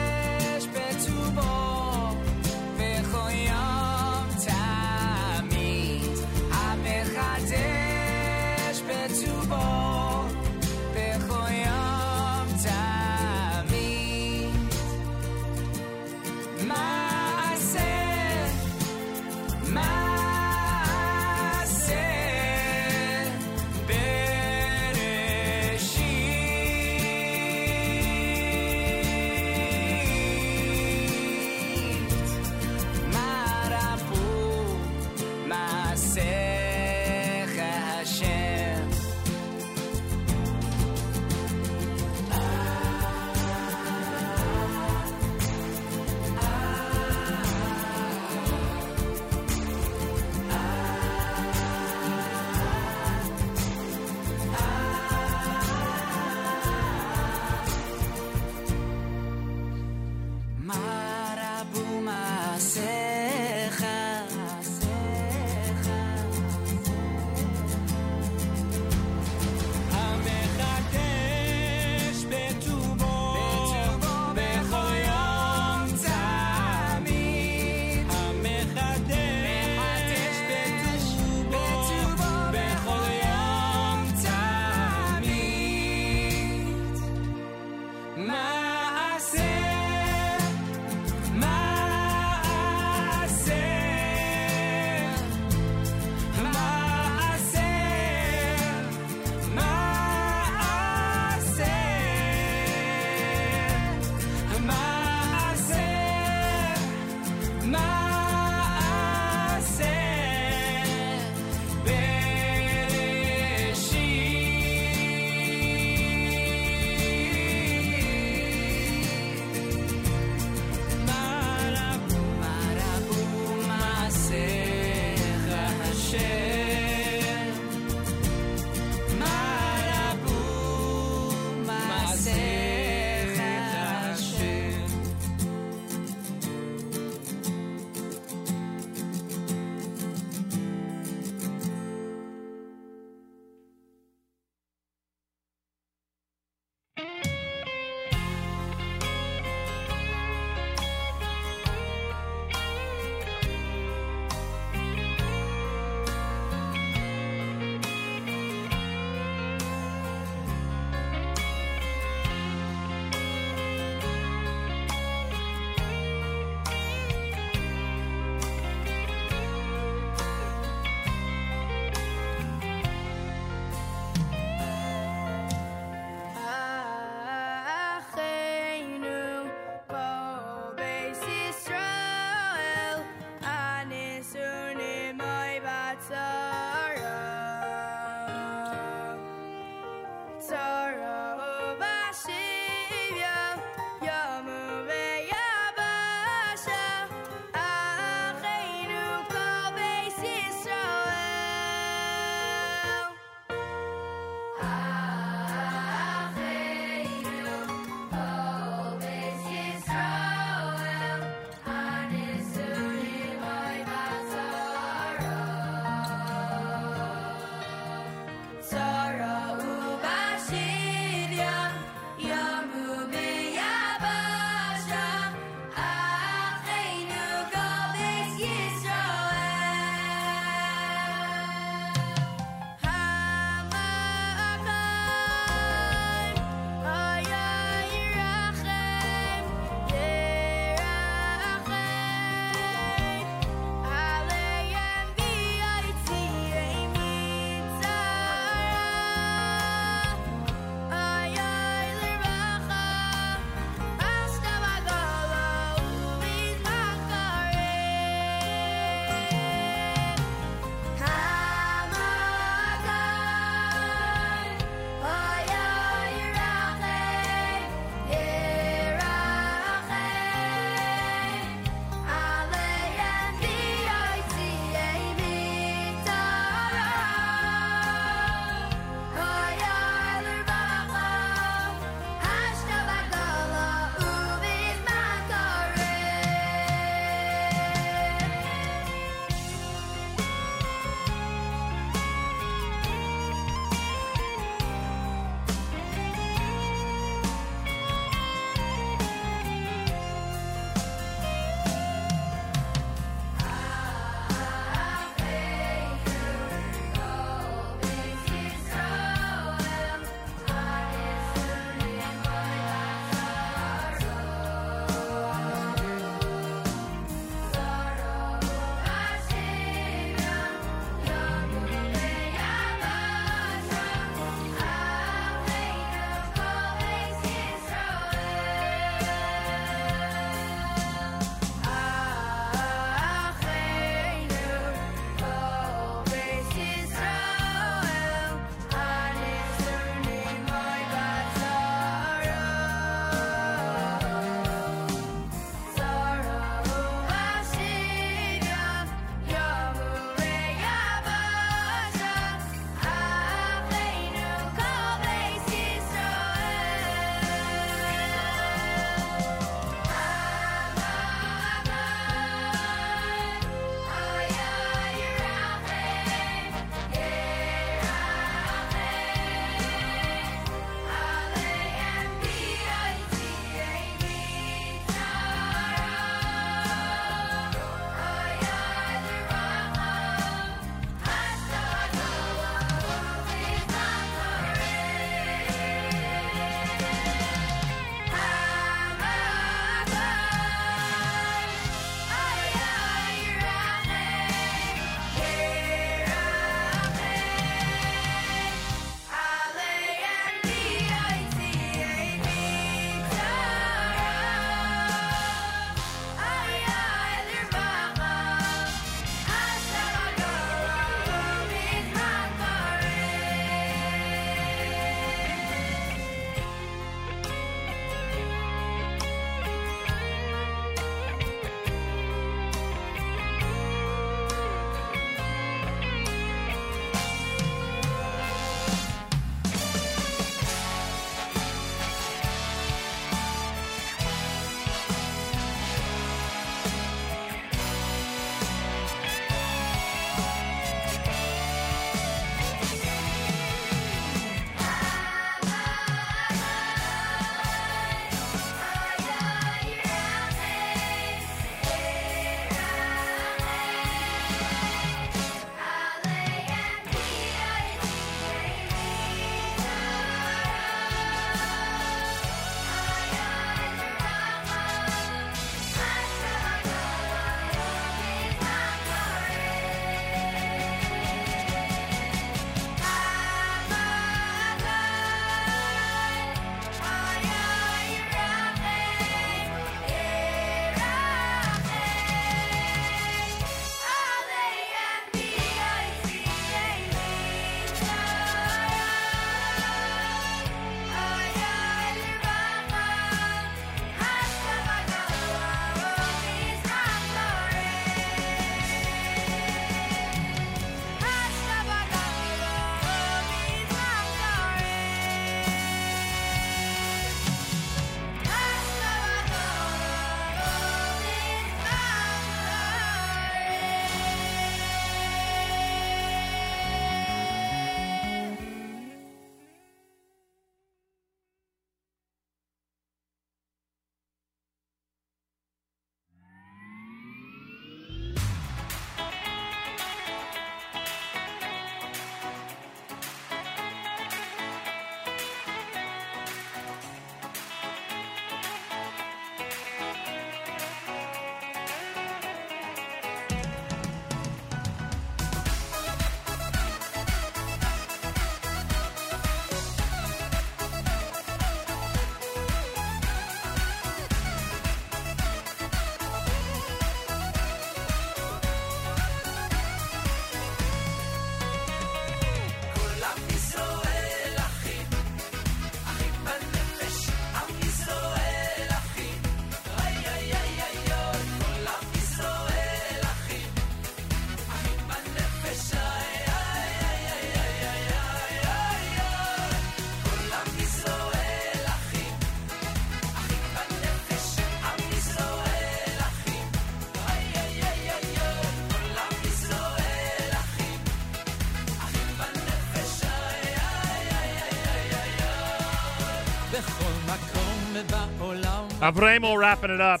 [598.80, 600.00] Avremo wrapping it up.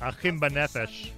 [0.00, 1.10] Achim Benefesh.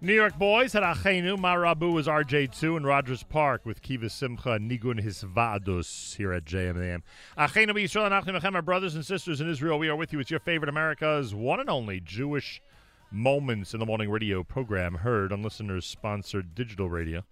[0.00, 1.36] New York boys had Achenu.
[1.36, 7.02] Marabu was RJ2 in Rogers Park with Kiva Simcha Nigun Hisvadus here at JMAM.
[7.36, 9.80] Achenu Yisrael and Achim our brothers and sisters in Israel.
[9.80, 10.20] We are with you.
[10.20, 12.62] It's your favorite America's one and only Jewish
[13.10, 17.24] Moments in the Morning radio program heard on listeners sponsored digital radio.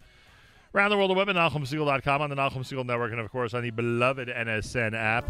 [0.74, 3.54] Around the world of web at NachumSegal.com on the Nachum Segal Network and, of course,
[3.54, 5.24] on the beloved NSN app.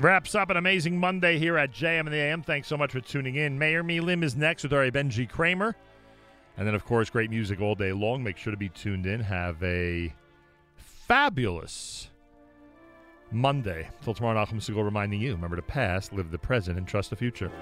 [0.00, 2.42] Wraps up an amazing Monday here at JM and the AM.
[2.42, 3.58] Thanks so much for tuning in.
[3.58, 5.76] Mayor Me Lim is next with our Benji Kramer.
[6.56, 8.22] And then, of course, great music all day long.
[8.22, 9.20] Make sure to be tuned in.
[9.20, 10.10] Have a
[10.76, 12.08] fabulous
[13.30, 13.90] Monday.
[14.02, 17.16] Till tomorrow, Nachum Segal reminding you remember the past, live the present, and trust the
[17.16, 17.52] future.